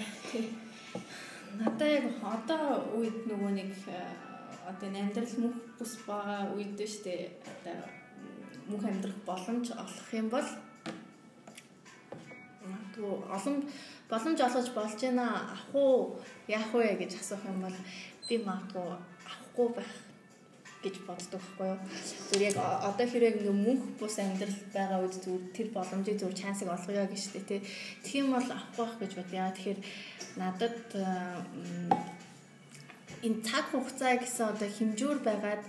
[1.60, 2.64] Надаа яг одоо
[2.96, 4.00] үед нөгөө нэг э,
[4.64, 7.76] одоо энэ амьдрал мөнх бус байгаа үед штэ одоо
[8.72, 10.48] мөнх амьдрах боломж олох юм бол
[12.94, 13.56] магадгүй олон
[14.08, 16.16] боломж олгож болж байна ах уу
[16.48, 17.78] яах вэ гэж асуух юм бол
[18.28, 18.88] би магадгүй
[19.26, 19.92] авахгүй байх
[20.82, 21.78] гэж боддог байхгүй юу.
[22.30, 22.56] Зүгээр яг
[22.88, 27.20] одоо хэрэг ингээ мөнх бус амьдрал байгаа үед зүгээр тэр боломжийг зүгээр чансыг олгоё гэж
[27.24, 27.60] штэ тий.
[28.04, 29.48] Тэгэх юм бол авахгүй байх гэж бодъё.
[29.48, 29.80] Тэгэхээр
[30.36, 30.78] надад
[33.24, 35.64] энэ цаг хугацаа гэсэн одоо хэмжүүр байгаад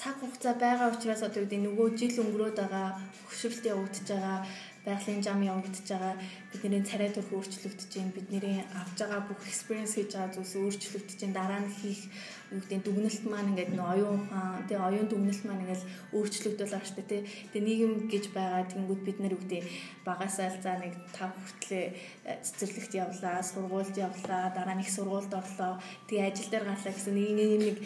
[0.00, 2.88] цаг хугацаа байгаа учраас одоо үүдээ нөгөө жил өнгөрөөд байгаа
[3.28, 4.38] хөшрөлт явагдаж байгаа
[4.86, 6.14] байгалийн зам явагдаж байгаа
[6.52, 11.38] бидний царай төрх өөрчлөгдөж байна бидний авж байгаа бүх experience хийж байгаа зүйлс өөрчлөгдөж байна
[11.38, 12.02] дараа нь хийх
[12.46, 15.82] гэдэг дүгнэлт маань ингээд нөө оюун ухаан тий оюун дүгнэлт маань ингээд
[16.14, 18.70] өөрчлөгдөж байгаа шүү дээ тэгээ нийгэм гэж байгаа.
[18.70, 19.64] Тэнгууд бид нар гэдэг
[20.06, 21.86] багасаа л за нэг тав хүртлээ
[22.30, 25.82] э, цэцэрлэгт явлаа сургуульд явлаа дараа нь их сургуульд орлоо.
[26.06, 27.76] Тэгээ ажил дээр галаа гэсэн нэг нэг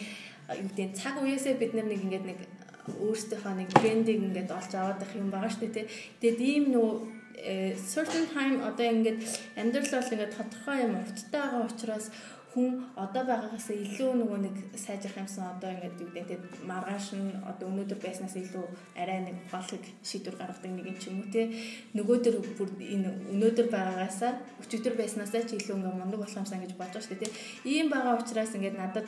[0.61, 2.39] юу гэдэг цаг үеэсээ бид нар нэг ингээд нэг
[2.87, 5.87] өөрсдийнхөө нэг брендийг ингээд олж аваад байх юм байгаа шүү дээ.
[6.21, 6.89] Тэгээд ийм нөө
[7.37, 9.19] э, certain time одоо ингээд
[9.57, 12.05] амьдрал бол ингээд тодорхой юм урттай байгаа учраас
[12.51, 17.65] хүн одоо байгаагаас илүү нөгөө нэг сайжрах юмсан одоо ингээд юу гэдэг маргааш нь одоо
[17.71, 18.65] өнөөдөр байснаас илүү
[18.99, 21.47] арай нэг ухаалаг шийдвэр гаргадаг нэг юм ч юм уу те
[21.95, 24.19] нөгөөдөр бүр энэ өнөөдөр байгаагаас
[24.67, 27.39] өчигдөр байснаас ч илүү ингээд мундаг болох юмсан гэж бодож байгаа шүү дээ те
[27.71, 29.07] ийм байгаа учраас ингээд надад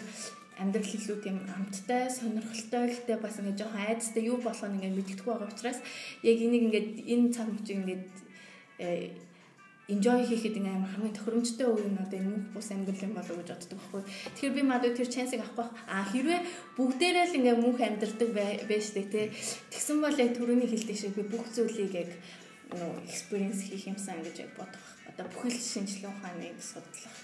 [0.61, 5.31] амьдрал илүү тийм амттай, сонирхолтой гэхдээ бас ингээд жоохон айдастай юу болох нь ингээд мэддэхгүй
[5.33, 5.79] байгаа учраас
[6.21, 8.05] яг энийг ингээд энэ цаг мөчийг ингээд
[9.89, 13.49] enjoy хийхэд ингээд амар хамгийн тохиромжтой үе нь одоо мөнх бус амьдрал юм болов гэж
[13.51, 14.01] боддог байхгүй.
[14.35, 15.71] Тэгэхээр би мадуу тэр чансыг авах байх.
[15.91, 16.41] А хэрвээ
[16.77, 18.29] бүгдээрээ л ингээд мөнх амьдрдаг
[18.69, 19.33] байж тээ тэ.
[19.73, 22.09] Тэгсэн бол яг түрүүний хэлдэг шиг би бүх зүйлийг яг
[22.71, 24.85] нөө experience хийх юмсан гэж яг бодох.
[25.09, 27.22] Одоо бүхэл шинжилгээ ухааныг судлах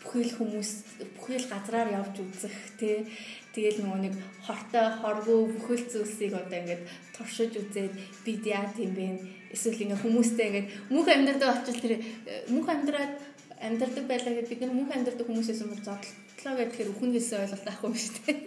[0.00, 0.70] бүхэл хүмүүс
[1.16, 3.04] бүхэл газраар явж үзэх тий
[3.50, 4.14] Тэгэл нөгөө нэг
[4.46, 9.26] хортой хоргүй бүхэл зүйлсийг одоо ингээд туршиж үзээд бид яа тийм бэ?
[9.50, 11.98] Эсвэл ингээд хүмүүстэй ингээд мөнх амьдрал очил тэр
[12.46, 13.14] мөнх амьдраад
[13.58, 17.94] амьдрдаг байлаа гэдэг бид нар мөнх амьдрдаг хүмүүсээс юм зодлоо гэхээр үхнээсээ ойлголт авах юм
[17.98, 18.38] шүү дээ.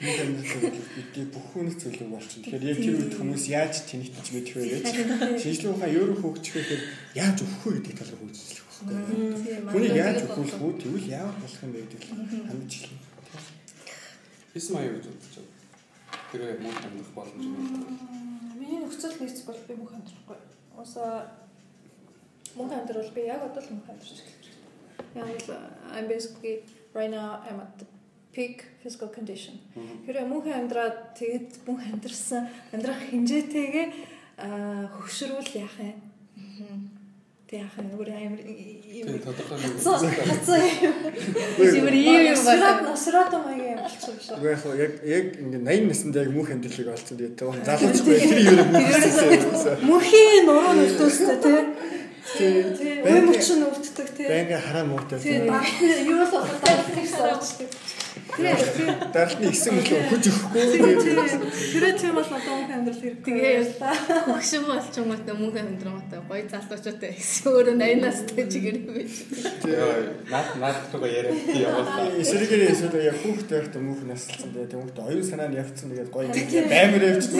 [0.00, 2.44] Бидний бүх хүнс зөвлөг болчихно.
[2.52, 4.84] Тэгэхээр яг тэр үед хүмүүс яаж тэнэгтэж мэдэх вэ гэж
[5.40, 6.82] шинжлэх ухаан юу хөгжих гэхээр
[7.16, 9.72] яаж өгөх вэ гэдэг талаар хөгжүүлэх байхгүй.
[9.72, 10.72] Хүний яаж өгөх үү?
[10.80, 12.02] Тэгвэл яавал болох юм бэ гэдэг
[12.48, 13.08] хандж хэлнэ.
[14.54, 15.54] Бис маяг гэж бодож байна.
[16.30, 17.78] Тэр мөн амьдрах боломж юм байна.
[18.58, 20.38] Миний нөхцөл нэгц бол би мөнх амьдрахгүй.
[20.74, 21.12] Уусаа
[22.58, 24.46] мөнх амьдрал би яг одоо л мөнх амьдрч эхэлж
[25.14, 25.30] байна.
[25.30, 25.54] Яг л
[25.94, 27.86] I'm basically right now I'm at the
[28.32, 29.58] peak physical condition.
[30.06, 33.86] Хэрэг мөнх амьдраад тэгэд мөнх амьдрсан амьдрах хэмжээтэйгээ
[34.98, 36.09] хөвшрүүл яах юм.
[37.50, 38.06] Тэг амар
[39.00, 39.74] Тийм тодорхой нэг
[40.30, 40.94] хацаа юм.
[41.58, 42.68] Зүгээр ийм юм байна.
[42.90, 44.36] Насраад маяг юм болчихсон шүү.
[44.38, 47.16] Үгүй яг яг ингээ 80 наснда яг мөнх амьдралыг олцсон.
[47.18, 49.82] Тэгээд тэр залуучгүй тэр юу мөнх.
[49.82, 51.60] Мөнхийн нуруу нүртөөстэй тий.
[52.30, 53.02] Тийм.
[53.02, 54.26] Ой мөч нь өвддөг тий.
[54.30, 55.18] Бэнгэ хараа муутай.
[55.18, 55.50] Тийм.
[56.06, 57.70] Юу л болоод тэгсэн очдөг.
[58.40, 60.62] Даралтны исэн мөлөө хүж өгөхгүй.
[61.70, 63.22] Тэр тийм бол одоо мөнх амьдрал хэрэг.
[63.26, 63.80] Тэгээ
[64.26, 69.14] хөгшин болчихсон мөт мөнх амьдралтай гоё залуучуудаа ихсэн өөрөө 80 настай чигээр байж.
[70.30, 72.06] Наад наадтайгаа яриад яваалаа.
[72.22, 74.50] Эсрэгээр эсвэл яг хүүхдээ байхдаа мөнх наслсан.
[74.54, 75.90] Тэгээ хүүхдээ оюун санаа нь явцсан.
[75.90, 77.38] Тэгээд гоё ингэ баймар явчихсан.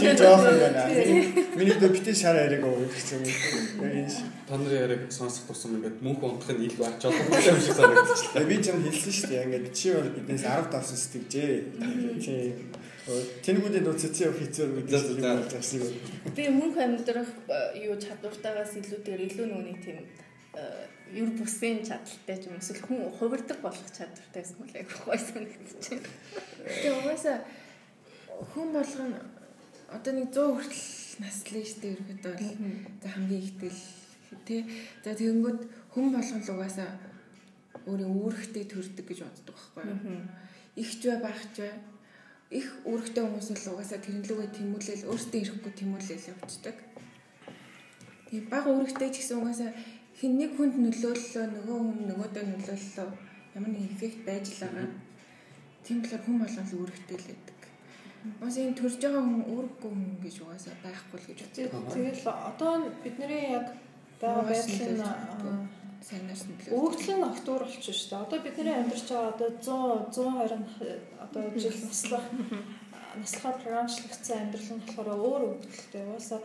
[0.00, 0.82] Чи жоохон байна.
[1.56, 3.32] Миний дэ битээ шар яриаг өгөх гэсэн юм.
[3.84, 4.36] Яг энэ.
[4.46, 8.44] Та нарын яриаг сонсох тусам ингээд мөнх унтахын ил бач жолоогүй юм шиг санагдчихлаа.
[8.46, 9.44] Би ч юм хэлсэн шүү дээ.
[9.46, 11.52] Ингээд чи бол биднээс 10 давсан сэтгэжээ.
[12.24, 12.34] Чи
[13.06, 15.94] Тэнгүүдийн дуу цэцэн явах хэцүү гэдэг юм зарсан юм.
[16.34, 17.30] Би мөнх амьдрах
[17.78, 20.02] юу чадвартаагаас илүүтэйгээр илүү нүуний тийм
[21.14, 26.02] юр бусын чадaltaй ч юм эсвэл хүн хувирдаг болох чадвартай гэсэн үл яг гоё санагдчихэ.
[26.02, 27.38] Тэгээ угаасаа
[28.50, 29.18] хүн болгоно
[29.86, 30.86] одоо нэг 100 хүртэл
[31.22, 32.50] наслын штэ ерөөдөө бол
[33.02, 33.80] за хамгийн ихтэл
[34.42, 34.60] тий.
[35.06, 35.60] За тэгэнгүүт
[35.94, 36.90] хүн болгон л угаасаа
[37.86, 40.26] өөрийн үүрэгтэй төрдөг гэж боддог байхгүй юу?
[40.76, 41.72] Ихч бай багч бай.
[42.50, 46.76] Их үүрэгтэй хүмүүс л угаасаа тэрнлүүгээ тэмүүлэл өөртөө ирэхгүй тэмүүлэл явцдаг.
[48.26, 49.70] Тэгээ бага үүрэгтэй ч гэсэн угаасаа
[50.18, 53.08] хин нэг хүнд нөлөөллөө нөгөө хүн нөгөөдөө нөлөөллөө
[53.56, 54.88] ямар нэг эффект байж л байгаа.
[55.84, 57.60] Тийм болохоор хүн болгон л үүрэгтэй л байдаг.
[58.40, 61.84] Бас энэ төрж байгаа хүн үүрэггүй хүн гэж угаасаа байхгүй л гэж боддог.
[61.94, 62.72] Тэгэл одоо
[63.04, 63.66] бидний яг
[64.20, 66.76] байгаа байдлын сайн нарсан билүү.
[66.76, 68.24] Өгдөл нь октуур болчихно шүү дээ.
[68.26, 69.50] Одоо бидний амьдарч байгаа одоо
[70.12, 72.26] 100 120 одоо жил наслах
[73.16, 76.04] наслахаар програмчлагдсан амьдрал нь болохоор өөр өгдөлтэй.
[76.04, 76.40] Угаасаа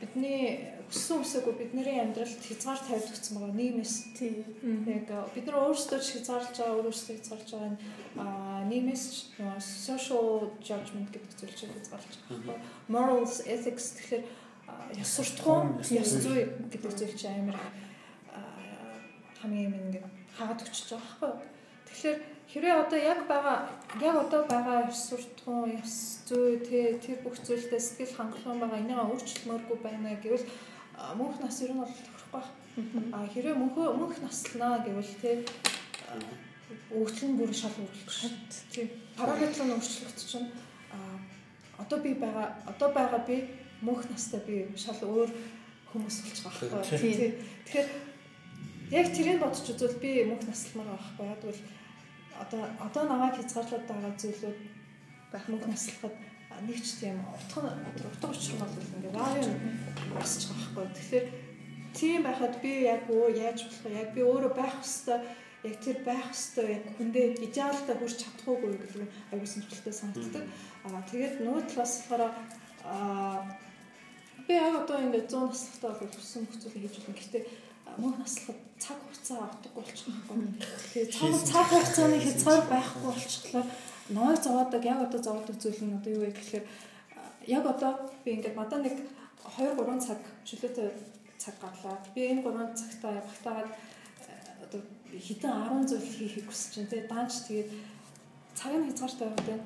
[0.00, 4.46] бидний өссөн үсээгүй бидний амьдралд хязгаар тавьдагцсан байгаа нийгмээс тийм
[4.86, 9.14] яг бид нар өөрсдөө хязгаарлаж байгаа өөрөөсөө хязгаарлаж байгаа нийгмээс ч
[9.66, 12.58] social judgment гэдэг зүйлч хязгаарлаж байгаа.
[12.86, 14.24] morals ethics тэгэхээр
[15.02, 17.58] ёс суртахуун ёс зүй гэдэг зүйл чинь амар
[19.46, 21.46] хамгийн юм ингээд хаад өчөж байгаа байхгүй.
[21.86, 22.18] Тэгэхээр
[22.50, 23.58] хэрвээ одоо яг байгаа
[24.02, 25.94] яг одоо байгаа ёс суртахуун ёс
[26.26, 30.46] зүй тэ тэр бүх зүйлдээ сэтгэл хангалуун байгаа энийг өөрчлөмөргүй байна гэвэл
[31.18, 33.14] мөнх нас ер нь бол тохирохгүй байна.
[33.14, 35.46] А хэрвээ мөнхөө мөнх наслнаа гэвэл тэ
[36.90, 38.34] өгтлэн бүр шал өөрчлөх.
[38.74, 38.88] Тийм.
[39.16, 40.50] Параметр нь өөрчлөгдөж чинь
[40.90, 40.98] а
[41.82, 43.46] одоо би байгаа одоо байгаа би
[43.80, 45.30] мөнх настай би шал өөр
[45.90, 46.98] хүмүүс болж байгаа байхгүй.
[46.98, 47.34] Тийм.
[47.66, 47.88] Тэгэхээр
[48.90, 51.26] яг тэрийг бодож үзвэл би мөнх насламаар байхгүй.
[51.26, 51.60] Яг бол
[52.42, 54.58] одоо одоо намайг хязгаарлаад байгаа зүйлүүд
[55.32, 56.14] байх мөнгө наслахад
[56.66, 57.74] нэг ч тийм утга
[58.08, 59.50] утга учир нь бол ингээд варын
[60.14, 60.86] босч байгаа байхгүй.
[60.94, 61.26] Тэгэхээр
[61.98, 64.00] тийм байхад би яг өө яаж болох вэ?
[64.02, 65.22] Яг би өөрөө байх хэвээр
[65.66, 70.44] яг тэр байх хэвээр яг хүндээ идеалдаа хүрч чадахгүй гэдэг нь аюул сонирхолтой санагддаг.
[70.86, 72.22] Аа тэгээд нөгөө талаас болохоор
[72.86, 73.38] аа
[74.46, 77.18] би яг одоо ингээд 100 наслахтаа бол хүссэн нөхцөлийг хийж болно.
[77.18, 77.42] Гэхдээ
[77.98, 80.20] мөнх наслахад цаг хугацаа авдаггүй болчихно.
[80.92, 83.64] Тэгэхээр цаг цаг хугацааны хязгаар байхгүй болчихлоо
[84.08, 86.64] ноог зовоодаг яг одоо зовоодаг зүйл нь одоо юу вэ гэхээр
[87.46, 87.92] яг одоо
[88.24, 88.94] би ингээд мадаа нэг
[89.56, 90.88] 2 3 цаг чөлөөтэй
[91.38, 91.98] цаг гарлаа.
[92.14, 93.68] Би энэ 3 цагтаа явахтаад
[94.64, 94.80] одоо
[95.10, 96.90] хитэн 10 зүйл хийхийг хүсэж байна.
[96.90, 97.70] Тэгээ даанч тэгээд
[98.54, 99.60] цагийн хязгаартай байдаг.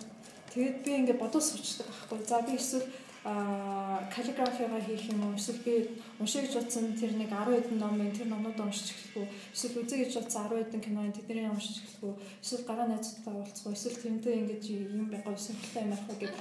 [0.52, 2.18] Тэгээд би ингээд бодож суучдаг байхгүй.
[2.24, 2.86] За би эсвэл
[3.24, 5.36] а каллиграфигаа хийх юм уу?
[5.36, 5.74] Эсвэл би
[6.18, 10.12] уншиж бодсон тэр нэг 10 хэдэн номын тэр номнууд уншиж эхлэх үү эсвэл үзье гэж
[10.16, 14.34] бодсон 10 хэдэн киноны тэдний уншиж эхлэх үү эсвэл гараа найзтайгаа уулзах уу эсвэл тэмдэг
[14.40, 16.32] ингэж юм байгаа сонирхолтой юм арих гэж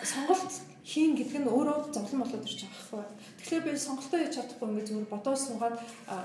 [0.00, 3.06] сонголт хийн гэдэг нь өөрөө зовлон болоод ирж байгаа байхгүй.
[3.38, 5.76] Тэгэхээр би сонголтоо хийж чадахгүй ингээд зүгээр бодоод суугаад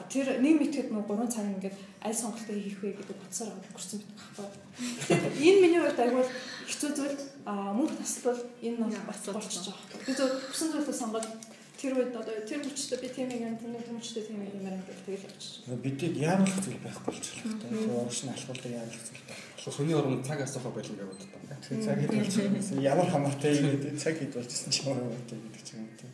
[0.10, 4.18] тэр нэг мэтгэд нөө 3 цаг ингээд аль сонголтоо хийх вэ гэдэг бодсоор өнгөрсөн байдаг
[4.18, 4.50] байхгүй.
[4.98, 6.26] Тэгэхээр энэ миний хувьд аягүй
[6.66, 7.18] хэцүү зүйл
[7.78, 10.02] мөнх наслбал энэ бол болчихж байгаа.
[10.10, 11.28] Би зөв хүсэн зүйлээ сонгоод
[11.78, 15.30] тэр үед одоо тэр хүчтэй би тийм юм таны хүчтэй тийм юм ярих гэх тэгэл
[15.30, 15.70] явчих.
[15.86, 17.54] Бидийг яамлах зүйл байхгүй болчихлоо.
[17.62, 19.72] Тэгээ урагш нь алхуулдаг яамлах зүйл байхгүй.
[19.78, 21.47] Хүний оронд цаг асуухаа байлгүй гэдэг боддог.
[21.68, 22.36] Тэгээ цаг хэдүүлж
[22.80, 26.08] ямар хамаатай юм цаг хэдүүлжсэн ч юм уу гэдэг ч юм уу.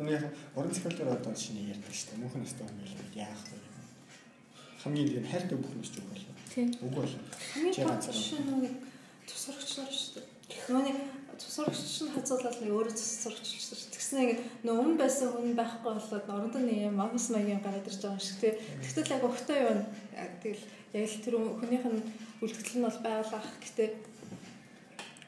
[0.00, 2.20] Үний яг уран зохиолоор одоо шинэ ярьдаг шүү дээ.
[2.20, 3.56] Мөнх настай хүн байл яах вэ?
[4.84, 6.34] Хамгийн нэг хайртай бүх юмч үг болоо.
[6.52, 6.68] Тийм.
[6.84, 7.20] Үг болоо.
[7.56, 8.74] Хамгийн гол шинэ нэг
[9.24, 10.28] тусрагчлаар шүү дээ.
[10.68, 13.92] Нөгөө тусрагч нь хазуулаад нэг өөрөө тусрагчлж шүү дээ.
[13.96, 14.36] Тэгснэ ингэ
[14.68, 18.24] нөө өмнө байсан хүн байхгүй болоод оронд нь юм магас маягийн гараад ирж байгаа юм
[18.24, 18.52] шиг тий.
[18.84, 19.76] Тэгтэл яг өгтөө юу
[20.44, 22.00] тэгэл яг л тэр хүнийх нь
[22.44, 23.88] үлдэгдэл нь бол байгалах гэтээ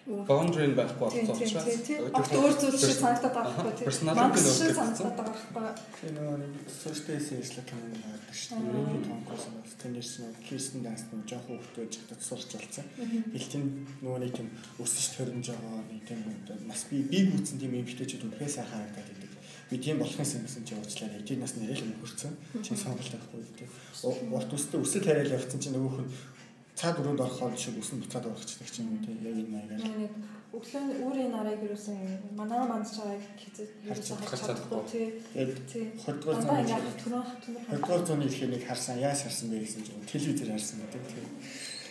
[0.03, 1.67] boundary байхгүй болсон учраас
[2.19, 6.67] огт өөр зүйл шиг санагдаад байгаа байхгүй тийм нь шиг санагдаад байгаа байхгүй Тийм нэг
[6.67, 8.83] social science юм байдаг шүү дээ.
[8.83, 12.87] Миний тонкос нь тэнэс нь Кристен данс нь жоох хөвгтөө жигтэй сурч болсон.
[13.31, 13.63] Бэлтэн
[14.03, 14.49] нөгөө нэг юм
[14.83, 16.21] өсөж төрөмж байгаа нэг тийм
[16.67, 19.31] бас би би гүйтсэн тийм юм битээчүүд үнэхээр сайхан харагдаад байдаг.
[19.71, 21.23] Би тийм болохын юмсан чи уучлаарай.
[21.23, 22.35] Эдийн нас нэрэл юм хөрцөн.
[22.67, 23.71] Чи сонголт авахгүй тийм.
[24.35, 26.11] Урт үстэй өсөж тариал явцсан чи нөгөөх нь
[26.75, 29.81] цаад өрөөнд орохоор шиг өсөн буцаад орчихдаг ч юм уу тийм яг энэ маягаар.
[30.03, 30.13] нэг
[30.53, 31.97] өглөө өөрийн нарыг юусэн
[32.37, 33.41] манай мандж байгааг
[33.89, 35.07] юусэн харж чадахгүй тий.
[35.69, 35.85] Тий.
[35.97, 36.65] 20 дугаар зууны
[37.01, 41.03] түрүү түрүү 20 дугаар зууны нэг харсан яаж харсан бэ гэсэн чинь телевизээр харсан гэдэг
[41.13, 41.29] тийм.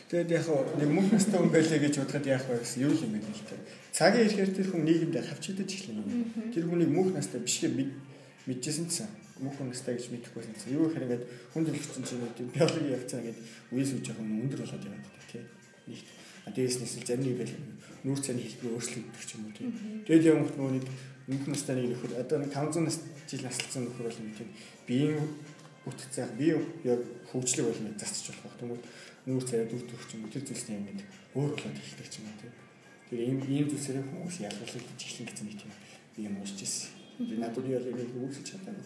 [0.10, 0.46] Тэгээд яг
[0.78, 3.62] нэг мөнх настай хүн байлаа гэж бодоход яах вэ гэсэн юу юм бэ гэлээ.
[3.98, 6.10] Цагийн ихээр тэр хүн нийгэмдээ хавчидаж эхлэх юм.
[6.54, 7.74] Тэр хүний мөнх настай биш гэж
[8.46, 12.96] мэдчихсэн чинь мөнх настай гэж мэдэхгүйсэн чинь юу гэхээр ингээд хүн төлөвчсөн чинь нэг биологи
[12.96, 13.40] явцаа ингээд
[13.74, 15.46] үе сууж байгаа юм өндөр болоод яваад байдаг тийм.
[15.90, 16.08] Нийт
[16.50, 17.56] дээрээс нь зарим нэг байл
[18.06, 19.70] нүүр цааны хэлбэр өөрчлөгдөх ч юм уу тийм.
[20.06, 20.86] Тэгээд яг нөгөө нэг
[21.30, 22.98] мөнх настай нэг нөхөр одоо нэг 500 нас
[23.30, 24.50] жил наслсан нөхөр бол нэг тийм
[24.90, 25.22] биеийн
[25.86, 28.78] бүтцээ бие яг хөгжлөг бол мэд засчих болох юм.
[29.26, 31.02] Нүүр царай дүүтэх ч юм тэр зүйлсний юм гээд
[31.38, 32.54] өөр болоод эхэлдэг ч юм уу тийм.
[33.10, 36.90] Тэр ийм ийм зүйлсээр хүмүүс ялгарлаж эхлэн гэсэн нэг тийм юм уушж ирсэн.
[37.22, 38.78] Би надад яг нэг үүсэж чадсан.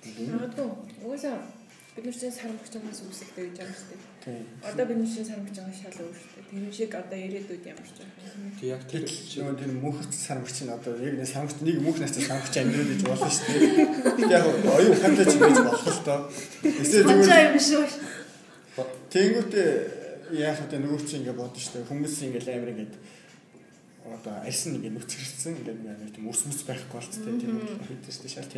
[0.00, 0.68] Магадгүй
[1.04, 1.36] уусаа
[1.94, 4.00] бид нар чинь сарамгчаас үүсэлтэй гэж байгаа шүү дээ.
[4.24, 4.44] Тийм.
[4.64, 6.46] Одоо бид нар чинь сарамгч байгаа шал өөр шүү дээ.
[6.50, 8.54] Тэр шиг одоо ирээдүйд ямар ч байгаа.
[8.56, 12.22] Тэг яг тэр Нөгөө тэр мөнхөрч сармагч нь одоо яг нэг сармагч нэг мөнх настай
[12.24, 14.32] сармагч амьдрал гэж болно шүү дээ.
[14.32, 16.20] Яг оюун хамтаж байж болох л доо.
[16.64, 17.84] Эсвэл зүгээр юм шүү.
[19.10, 19.68] тэнгүүтээ
[20.40, 21.90] яах вэ нөгөө чи ингэ бодно шүү дээ.
[21.90, 23.19] Хүмүүс ингэ амар ингэ
[24.04, 28.48] одоо арьс нэг нүцгэрсэн ингээд нэг тийм өрс мөс байхгүй болцтой тийм хэдэж штэ шал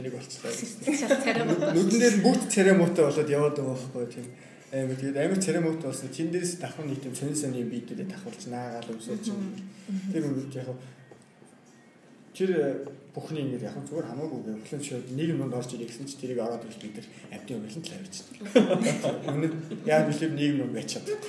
[1.18, 1.58] царай муу.
[1.74, 2.46] Нүдэн дээр бүгд
[2.78, 4.26] муутай болоод яваад байгаа байхгүй тийм.
[4.70, 6.08] Амар тэгээд амар муутай болсон.
[6.14, 9.50] Тин дээрээс давхар нэг тийм сонин сонин биедээ давхарч наагаал өмсөж юм.
[10.14, 10.70] Тэр үед яг
[12.32, 12.50] тэр
[13.12, 16.64] бүхний ингээд яг зүгээр хамаагүй гэвлэн чи нийгэм донд орж ирэх гэсэн чи тэрийг ороод
[16.64, 18.26] ирэх бид нар амтны өгөлн тал авчиж.
[19.28, 19.46] Үнэ
[19.84, 21.20] яа бишээ нийгэм донд байж чаддаг.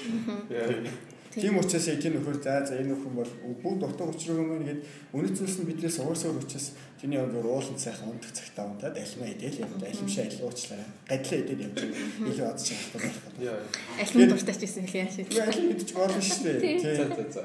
[1.34, 3.32] Тийм учраас энэ нөхөр за за энэ нөхөн бол
[3.64, 4.86] бүгд утга учир юм ингээд
[5.18, 9.74] үнэтнээс нь биднээс уурсаар учраас чиний яг уулын сайхан унтах цагтаа унтаад алимаа идэл юм
[9.82, 10.86] да алимшаа илуучлаа.
[11.10, 11.96] Гадлаа идэл юм чинь
[12.30, 13.66] илүү одж байгаа байх.
[13.98, 15.18] Алим дуртайч гэсэн хэлээ яаш.
[15.42, 16.80] Алим идэж болно шүү дээ.
[16.80, 17.42] За за за.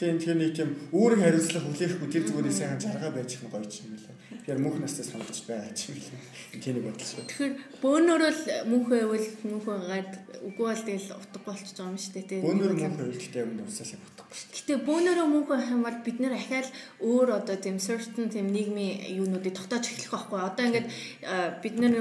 [0.00, 3.68] Тийм тэр нэг тийм үүрэг хариуцлага хүлээхгүй тэр зүгээрээ сайхан жаргаа байж их нь гоё
[3.68, 4.16] юм лээ.
[4.30, 5.26] Тэгэхээр мөнх настаас юм
[5.98, 6.62] лээ.
[6.62, 7.26] Тийм нэг бодол шүү.
[7.26, 10.12] Тэгэхээр бөөнөр л мөнх байвал мөнх байгаад
[10.46, 12.42] үгүй бол тэгэл утга болчихж байгаа юм шүү дээ тийм.
[12.46, 14.54] Бөөнөр мөнх хөвөлттэй юм уусаас утгагүй шүү.
[14.54, 16.70] Гэтэ бөөнөрөө мөнх байх юм бол бид нэр ахаал
[17.02, 20.38] өөр одоо тийм certain тийм нийгмийн юунуудыг тогтоож эхлэх байхгүй.
[20.46, 20.88] Одоо ингээд
[21.58, 21.94] бид нар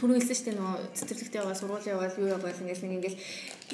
[0.00, 3.16] түрүү хэлсэн шүү дээ нөгөө цэцэрлэгт яваа сургууль яваад юу яваад ингээд нэг ингээд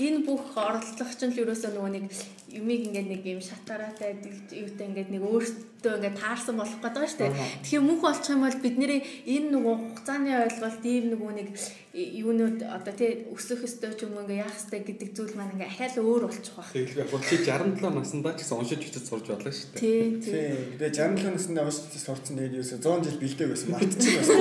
[0.00, 2.04] энэ бүх оролцогч нь л ерөөсөө нөгөө нэг
[2.52, 4.16] юмыг ингээд нэг юм шатараатай
[4.52, 7.32] юутай ингээд нэг өөртөө ингээд таарсан болох гэдэг ба штэ.
[7.60, 11.48] Тэгэхээр мөнх болчих юм бол бидний энэ нөгөө хугацааны ойлголт ийм нөгөө нэг
[11.97, 15.71] юунууд одоо тий өсөх өстой ч юм уу ингээ яах ёстой гэдэг зүйл маань ингээ
[15.71, 16.69] ахаал өөр болчих واخ.
[16.69, 19.81] Тэгэл яг чи 67 наснда ч гэсэн уншиж бичиж сурж байлаа шүү дээ.
[19.81, 20.01] Тий.
[20.21, 20.51] Тий.
[20.77, 24.37] Тэгээ 67 наснда уншиж сурцсан тэгээд ерөөсө 100 жил бэлдээ байсан мартчих байсан.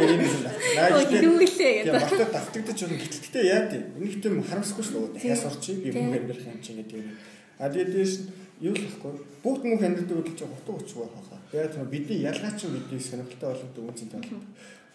[0.00, 0.44] Энэ юм л.
[0.76, 1.94] Наа юу гэлээ гэдэг.
[2.00, 3.82] Мартаа давтагдаж байгаа гэтэлтэй яа тий.
[4.00, 5.22] Энийг тийм харамсахгүй шүү дээ.
[5.26, 7.12] Хяас орчих би мөн амьдрах юм чи гэдэг юм.
[7.60, 8.12] А тэгээд дээш
[8.64, 9.12] юу л байхгүй.
[9.44, 11.40] Бүгд мөн амьдрдаг бол чи хутга уцгүй байхаа.
[11.52, 14.40] Тэгээд тийм бидний ялгаач бидний сонирхолтой болоод үнцэнтэй болно.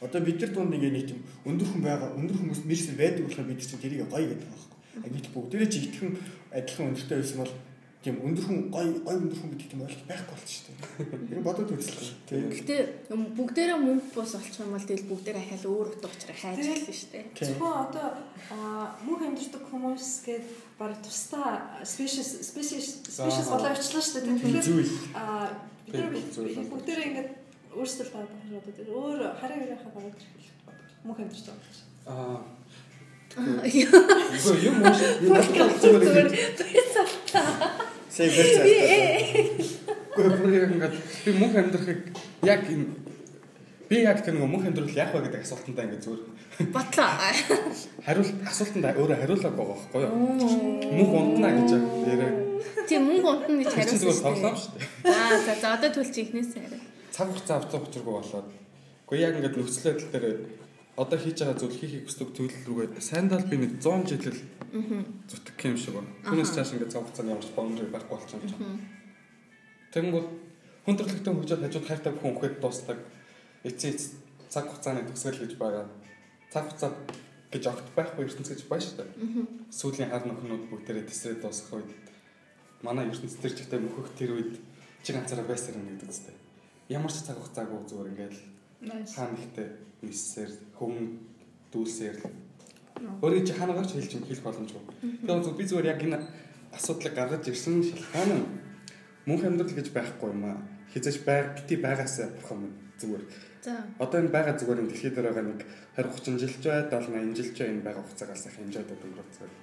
[0.01, 3.49] Одоо бид нар дунд ингээ нэг тийм өндөр хүн байгаа, өндөр хүмүүс мэрсэл байдаг болохоор
[3.49, 4.77] бид чинь тэрийг гоё гэдэг байхгүй.
[5.01, 6.13] А гэтэл бүгдээрээ чи итгэн
[6.53, 7.55] адилхан өндөртэй байсан бол
[8.07, 11.33] тийм өндөр хүн гоё гоё өндөр хүн гэдэг тийм ойлголт байхгүй болчих шүү дээ.
[11.33, 12.13] Энэ бодоод үзлээ.
[12.29, 12.45] Тийм.
[12.55, 12.77] Гэтэ
[13.41, 17.11] бүгдээрээ мөнгө бус олчих юм бол тэгэл бүгдээрээ ахаал өөр утга учраа хайж эхэлнэ шүү
[17.17, 17.25] дээ.
[17.35, 18.07] Зөвхөн одоо
[19.03, 20.45] мөнх амьдардаг хүмүүс гээд
[20.79, 21.49] баг тусдаа
[21.83, 24.39] species species species болоо явчлаа шүү дээ.
[25.89, 27.31] Тэгэхээр бид нар бүгдээрээ ингээд
[27.77, 30.55] өөрсдөө бохироод тэр өөр хараа гараад ирэх
[31.05, 31.73] мөнх амьдарч байгаа.
[32.11, 32.57] Аа
[33.37, 34.97] Үгүй юм уу?
[35.29, 36.29] Надад зүгээр
[38.09, 38.65] Сэй бэрцээ.
[40.17, 42.01] Гэхдээ бүр яг ингээд би мөнх амьдрахыг
[42.49, 42.87] яг энэ
[43.93, 46.25] би яг тэр нэг мөнх амьдрал яах вэ гэдэг асуултандаа ингээд зүгээр
[46.73, 47.29] батлаа.
[48.09, 50.17] Хариулт асуултанд өөрөө хариулаагүй байгаа байхгүй юу?
[50.97, 51.71] Мөнх унтна гэж
[52.09, 52.33] яриа.
[52.89, 54.01] Тийм мөнх унтна гэж хариулсан.
[54.01, 55.13] Зүгээр тоглоом шүү дээ.
[55.13, 56.86] Аа за за одоо төлж ихнээс яриа
[57.17, 58.49] цаг хугацаа авцаа учиргүй болоод
[59.09, 60.27] үгүй яг ингээд нөхцөл байдал дээр
[61.01, 64.41] одоо хийж байгаа зүйл хийхийг хүсдэг төлөл рүүгээ сайндаа би нэг 100 жилэл
[65.25, 66.13] зүтгэх юм шиг байна.
[66.29, 68.81] Түүнээс цааш ингээд цаг хугацааны ямарч бондри байхгүй болчихсон юм чинь.
[69.97, 70.29] Тэгэнгүүт
[70.85, 72.99] хүндрэлтэй хөгжөөд хажууд хайртай хүн хөөхд дуустдаг.
[73.65, 73.93] Эцээ
[74.53, 75.89] цаг хугацааны төгсгөл гэж байгаа.
[76.53, 76.91] Цаг хугацаа
[77.49, 79.09] гэж огт байхгүй ертөнц гэж байна шүү дээ.
[79.73, 81.93] Сүүлийн хар нөхнүүд бүгдээрээ тесрээ дуусгах үед
[82.85, 84.61] манай ертөнц төр чигтэй мөхөх тэр үед
[85.01, 86.37] чи ганцаараа байсаар юм гэдэг үстэй
[86.89, 88.41] ямар ч цаг хугацаагүй зүгээр ингээл
[89.15, 89.69] хаана ихтэй
[90.03, 90.95] миссээр хүн
[91.73, 92.17] дүүлсээр
[93.23, 94.83] өөрөө чи ханаагаар ч хэлж юм хэлэх боломжгүй.
[95.27, 96.19] Тэгэхээр би зүгээр яг энэ
[96.73, 98.31] асуудлыг гаргаж ирсэн шилхэн
[99.29, 100.59] мөнх амьдрал гэж байхгүй юм аа.
[100.93, 103.25] Хизэж байг бити байгаасаа бурхан зүгээр.
[103.67, 103.83] За.
[103.99, 105.61] Одоо энэ байгаа зүгээр энэ дэлхий дээр байгаа нэг
[105.99, 109.31] 20 30 жил ч бай 70 80 жил ч энэ байгаа хугацаагаас их хэмжээд өнгөрөх
[109.35, 109.55] зүгээр.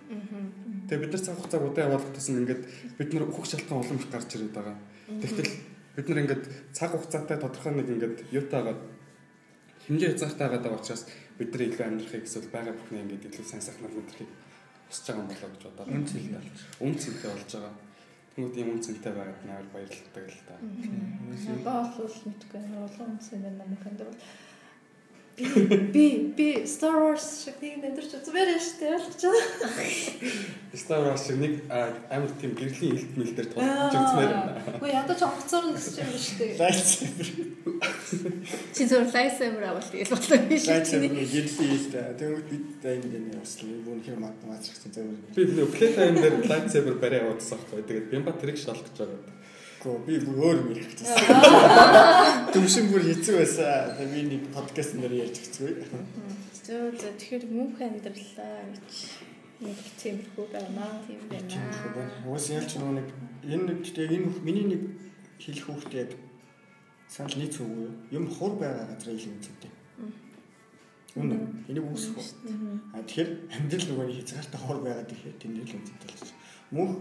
[0.91, 2.61] Тэгээ бид нар цаг хугацааг удаа явуулах гэсэн ингээд
[2.99, 4.77] бид нар хөх шалтгаан улам их гарч ирээд байгаа.
[5.23, 5.49] Тэгтэл
[5.95, 8.81] бид нар ингээд цаг хугацаатай тодорхой нэг ингээд юутаагаад
[9.85, 11.03] хэмжээ хязгаартай байгаа учраас
[11.37, 14.31] бид нар илүү амьдрахыг эсвэл байгаа бүхний ингээд илүү сайн сайхнаар мэдрахыг
[14.89, 17.75] хүсэж байгаа юм болоо гэж бодоод үн цэнтэй болж үн цэнтэй болж байгаа.
[18.33, 20.55] Тэнгүүд юм үн цэнтэй байгаад нээр баярлалтай л та.
[21.65, 24.19] Баа бол мэдгүй олон үнсэн байна мөхөнд бол
[25.35, 29.73] би би Star Wars шиг нэг нэдэрч үзмээр штэ ойлгож байгаа.
[30.77, 33.65] Star Wars шиг нэг амар тийм гэрлийн элт мэл дээр тулж
[33.97, 34.61] үзмээр байна.
[34.77, 36.45] Үгүй ядаж онгоцоор нь гэж юм штэ.
[36.61, 37.27] Lightsaber.
[38.77, 40.69] Чи зөв lightsaber авал тэгэл болоо юм шиг.
[40.69, 41.93] Lightsaber гэрлийн элт.
[42.21, 43.73] Тэгвэл бид энэ энэ яслаа.
[43.73, 45.17] Юу нөхөр математик чинь зөв.
[45.33, 47.81] Би нөө Playtime дээр lightsaber барай явуулсан байхгүй.
[47.89, 49.41] Тэгээд би ба тэрийг шалгах гэж байгаа.
[49.83, 51.11] Гэхдээ би бүр өөр юм ярих гэсэн.
[52.55, 53.99] Түвшин бүр хэцүү байсан.
[53.99, 55.69] Би нэг подкаст нэр ярьж хэцүү.
[56.63, 58.95] Зөө зөө тэгэхээр мөнх амьдралаа гэж
[59.59, 60.87] нэг тиймэрхүү байна.
[61.03, 62.07] Тийм байна.
[62.23, 63.11] Уус ялч нэг
[63.43, 64.83] энэ нэг тэгээ энэ миний нэг
[65.43, 66.15] хэлэх хүүхдээ яг
[67.11, 69.71] санал нийц үгүй юм хур байгаа газар илүү үнэтэй.
[71.19, 71.35] Үнэ.
[71.67, 72.95] Энийг үүсэх үү.
[72.95, 76.39] А тэгэхээр амьдрал нөгөө хязгаартай хур байгаад ирэхэд тэнд л үнэтэй болж байна.
[76.71, 76.95] Мөнх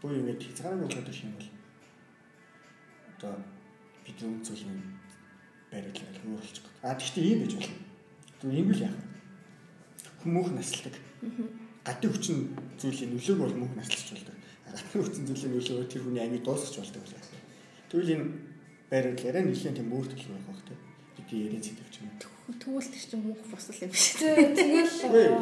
[0.00, 1.55] буюу ингэ хязгааргүй болоод юм бол
[3.16, 3.34] одоо
[4.04, 4.80] бид үн зүйлийн
[5.72, 6.92] барилал өөрчлөж байгаа.
[6.92, 7.76] А тэгвэл ийм байж болно.
[8.40, 9.04] Тэгвэл ийм л яах вэ?
[10.22, 10.94] Хүмүүх насалдаг.
[11.86, 12.38] Гадны хүчин
[12.78, 14.36] зүйлийн нөлөөг бол мөнх насалж болдог.
[14.68, 17.22] Гадны хүчин зүйлийн нөлөө тэр хүний амийг дуусгаж болдог байлаа.
[17.90, 18.26] Тэгвэл энэ
[18.90, 20.80] барилалаараа нэлийн тийм өөр төлөв байх бах тийм.
[21.16, 22.10] Бид яриад зэдвч юм.
[22.60, 24.06] Тэгвэл тэр чинь мөнх босол юм биш.
[24.20, 25.34] Тэгэл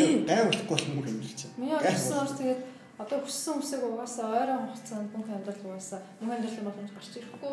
[0.00, 1.54] Яа, гайвуулахгүй бол мөнх амьдч чинь.
[1.60, 2.60] Миний ойлгосноор тэгээд
[3.00, 7.52] одоо хүссэн үсэг угаасаа ойрон хугацаанд мөнх амьдрал угаасаа мөнх амьдралын боломж гарч ирэхгүй.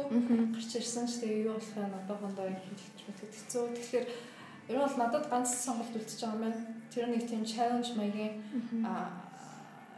[0.52, 1.88] Гарч ирсэн ч тэгээ юу болох вэ?
[2.04, 3.64] Одоохондоо хэлж мэтгэд хэцүү.
[3.80, 4.08] Тэгэхээр
[4.68, 6.60] ер нь бол надад ганц сонголт үлдчихэж байгаа юм байна.
[6.92, 8.36] Тэр нэг тийм challenge маягийн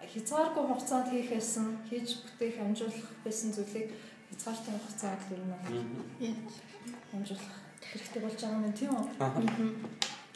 [0.05, 3.89] хязгааргүй хугацаанд хийхээс нь хийж бүтээх амжуулах байсан зүйлийг
[4.29, 5.53] хязгаартай хугацаанд ер нь
[7.13, 7.53] амжуулах
[7.89, 9.05] хэрэгтэй болж байгаа юм тийм үү?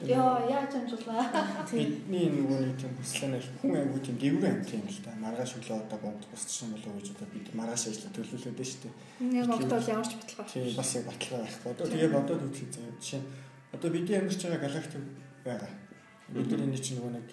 [0.02, 1.22] Яа, яаж амжуулаа?
[1.70, 5.14] Бидний нөгөө нэг тийм хүслэнэ хүн аягүй тийм дэврэн амт юм л та.
[5.22, 8.82] Маргааш өглөө одоо бонд босчихсон болов уу гэж одоо бид маргааш ажилла төлөвлөлөөд дээ шүү
[8.82, 8.94] дээ.
[9.38, 10.50] Яг огт бол ямар ч баталгаа.
[10.50, 11.70] Тийм бас яг баталгаа байхгүй.
[11.78, 12.98] Одоо тэгээ бодоод үзье заяа.
[12.98, 13.30] Жишээ нь
[13.70, 15.06] одоо бидний амьдарч байгаа галактик
[15.46, 15.72] байгаа.
[16.34, 17.28] Бидний энэ чинь нөгөө нэг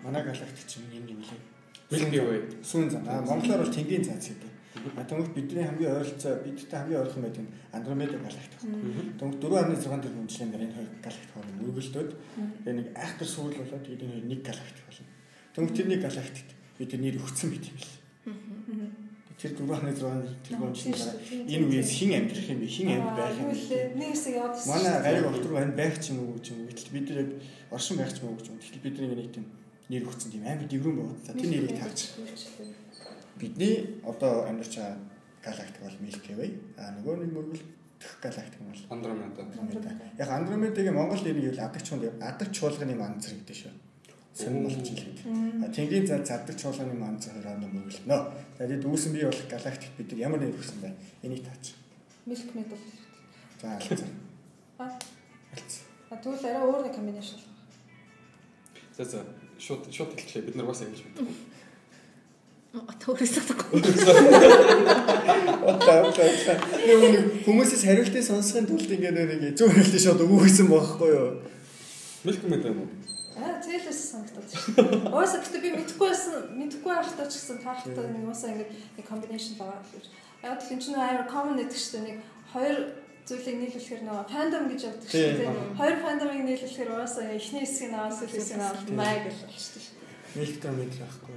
[0.00, 1.42] манай галактик чинь энэ юм лээ.
[1.92, 2.40] Milky Way.
[2.64, 3.04] Сүүн зам.
[3.04, 4.53] Монголоор бол тэнгийн цаац гэдэг.
[4.74, 8.60] Тэгвэл бидний хамгийн ойролцоо бидтэй хамгийн ойрхон байдаг нь Андромеда галактик.
[9.18, 12.10] Тэгвэл 4.6 тэрбум жилийн энэ хоёр галактик хоёр мөргөлдөөд
[12.66, 15.06] тэгээ нэг айхтар сүүл болоод тэгээд энэ нэг галактик болно.
[15.54, 17.94] Тэгвэл тэрний галактикт бид нэр өгсөн байт юм бэл.
[19.38, 22.66] Тэр 4.6 тэрбум жилийн дараа энэ үеэс хин амьдрах юм бэ?
[22.66, 23.94] Хин амьд байх юм бэ?
[23.94, 24.58] Нэг хэсэг яваад.
[24.66, 26.66] Манай гариг отор байна байх ч юм уу гэж юм.
[26.66, 27.30] Гэтэл бид яг
[27.70, 28.58] оршин байх ч юм уу гэж юм.
[28.58, 29.46] Гэтэл бидний нэг тийм
[29.90, 31.18] нэр өгсөн тийм амар дэврэн байгаа.
[31.26, 32.00] За тэр нэрийг таарч.
[33.38, 34.98] Бидний одоо амьдарч байгаа
[35.44, 36.50] галактик бол Milky Way.
[36.78, 39.42] А нөгөө нэг мөргөлдөх галактик нь бол Андромеда.
[39.42, 39.90] Андромеда.
[40.18, 43.72] Яг Андромедагийн Монгол нэрийг бол адаг чуулга адаг чуулганы манзар гэдэг шүү.
[44.34, 44.88] Сонир болж.
[45.62, 48.18] А Тэнгэрийн зал задаг чуулганы манзар хороонд мөргөлдөнө.
[48.58, 50.90] За тэгээд үүсэн бий болох галактик бид нар ямар нэр өгсөн бэ?
[51.22, 51.74] Энийг таач.
[52.26, 52.80] Milk Medal.
[53.60, 54.10] За алцсан.
[54.78, 54.90] А
[55.54, 55.84] Алцсан.
[56.10, 57.38] а тэгвэл арай өөр нэг комбинашн.
[58.96, 59.22] За за
[59.58, 60.46] шууд шууд хэлчихлээ.
[60.50, 61.53] Бид нар бас ингэж мэдээ.
[62.74, 63.80] Татахгүй.
[65.62, 66.26] Одоо одоо
[67.46, 71.38] хүмүүсээс хариултыг сонсохын тулд ингээд нэг зөв хариултыг шууд өгөөсөн байхгүй юу?
[72.26, 72.34] Way
[72.66, 72.88] юм уу?
[73.38, 74.74] Аа зээлээс санагдаад шүү.
[75.14, 79.54] Уусаа гэтээ би мэдэхгүй байсан мэдэхгүй байхдаа ч гэсэн таахтай нэг уусаа ингэ нэг комбинашн
[79.54, 80.04] байгаа гэж.
[80.42, 82.06] Яг л энэ чинь амар common гэдэг шүү дээ.
[82.10, 82.18] Нэг
[82.50, 82.76] хоёр
[83.26, 85.78] зүйлийг нийлүүлэхээр нөгөө fandom гэж яддаг шүү дээ.
[85.78, 89.94] Хоёр fandom-ыг нийлүүлэхээр уусаа эхний хэсгийг аваад сүүлийн хэсгийг аваад май гэж байна шүү дээ.
[90.34, 91.34] Мэлтэ мэдл байхгүй.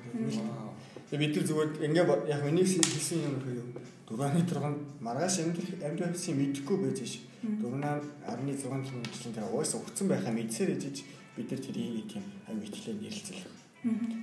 [1.08, 3.70] Тэгээ бид нар зүгээр ингээ яг энийг хэлсэн юм хэрэг юу?
[4.12, 7.24] 4.6 маргааш амьдрал амьдрал хэсгийг мэдэхгүй байж ш.
[7.44, 13.44] 4.16 жилийн дараа уусаа өгцөн байхаа мэдсээр ээжиж бид нар тэрийг тийм аюу ихтлээ нэрэлцэл.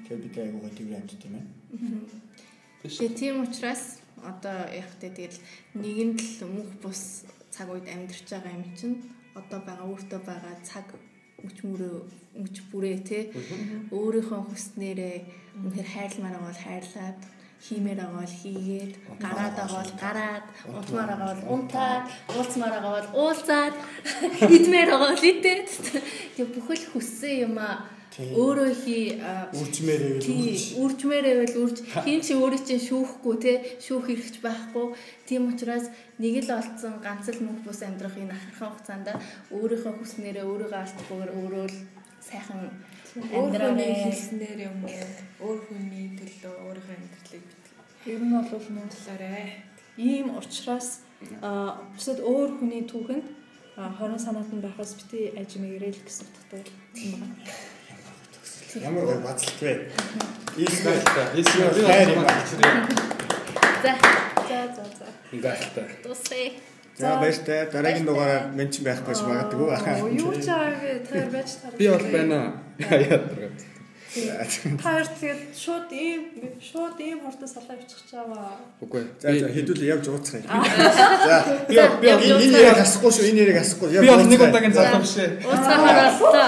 [0.05, 1.45] Тэгээ бид аюу гоо тийм амьд тийм ээ.
[2.85, 5.41] Тэгээ тийм учраас одоо яг тэ тэгэл
[5.81, 8.97] нэгэнд л мөнх бус цаг үед амьдарч байгаа юм чинь
[9.33, 10.87] одоо байгаа өөртөө байгаа цаг
[11.45, 11.97] мөч мөрөө
[12.43, 13.19] мөч бүрээ те.
[13.95, 15.17] Өөрийнхөө хүснээрээ
[15.65, 17.21] үнэхээр хайрламаар бол хайрлаад
[17.65, 18.93] хиймээр байгаа бол хийгээд
[19.25, 20.45] гараад байгаа бол гараад
[20.77, 22.05] унтмаар байгаа бол унтаад
[22.37, 23.75] уулзмаар байгаа бол уулзаад
[24.57, 25.69] идмээр байгаа бол идээд.
[26.37, 29.19] Тэг бүхэл хүссэн юм а өөрөө хий
[29.59, 33.53] үржмээр байвал тий үржмээр байвал үрж хин чи өөрөө чинь шүүхгүй те
[33.83, 34.87] шүүх хэрэгч байхгүй.
[35.27, 35.91] Тийм учраас
[36.23, 39.09] нэг л олцсон ганц л мөнх бус амьдрах энэ ахархан хугацаанд
[39.51, 41.79] өөрийнхөө хүснээрээ өөрийгөө алдахгүйгээр өөрөө л
[42.23, 42.63] сайхан
[43.15, 44.79] Амьдралын амьдраарэ хэлснээр юм?
[45.39, 47.47] Өөр хүний төлөө өөрийнхөө амьдралыг
[48.11, 49.47] Ер нь бол битлээрээ.
[49.97, 51.07] ийм учраас
[51.95, 53.27] бусад өөр хүний түүхэнд
[53.99, 56.63] хорон санаат нь байхаас бити ажимэгэрэл гэсэн утгатай
[57.07, 57.74] юм байна.
[58.83, 59.89] Ямар гой бацалт вэ?
[60.57, 61.05] Ийс Гай гай.
[61.05, 61.23] та.
[61.35, 62.41] Эсвэл би Хайр юм бас аа.
[62.41, 62.75] хэлчихлээ.
[63.83, 63.93] за
[64.49, 65.07] За за за.
[65.33, 65.89] Гайхалтай.
[66.03, 66.53] тусээ
[66.97, 67.67] За баяртай.
[67.71, 70.15] Дараагийн дугаараар мен ч байхгүй ч магадгүй.
[70.15, 71.71] Юу ч аагүй та байж таа.
[71.79, 72.63] Би бол байна.
[72.79, 73.25] Яагаад.
[74.15, 76.23] Хоёр тэгээд шууд ийм
[76.63, 78.63] шууд ийм хурдан салаа авчих чааваа.
[78.79, 79.03] Үгүй.
[79.19, 80.47] За за хэдүүлээ явж ууцгаая.
[80.47, 83.27] За би би энэ нэрийг асахгүй шүү.
[83.35, 83.91] Энэ нэрийг асахгүй.
[83.91, 85.43] Би нэг удаагийн залуу биш ээ.
[85.43, 86.47] боллоо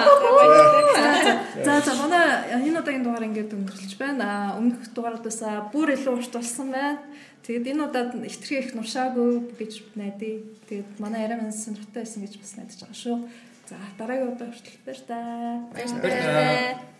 [1.67, 4.23] За за манай энэ удаагийн дугаар ингээд өнгөрлөж байна.
[4.23, 5.43] Аа, Өмнөх дугаараас
[5.75, 7.03] бүр илүү урт болсон байна.
[7.43, 10.39] Тэгээд энэ удаад ихтгэх их нуршаагүй гэж найдаа.
[10.71, 13.17] Тэгээд манай арай мань сонирхолтой байсан гэж бас найдаж байгаа шүү.
[13.67, 15.67] За дараагийн удаа хүртэл баяр таа.
[15.75, 16.95] баярлалаа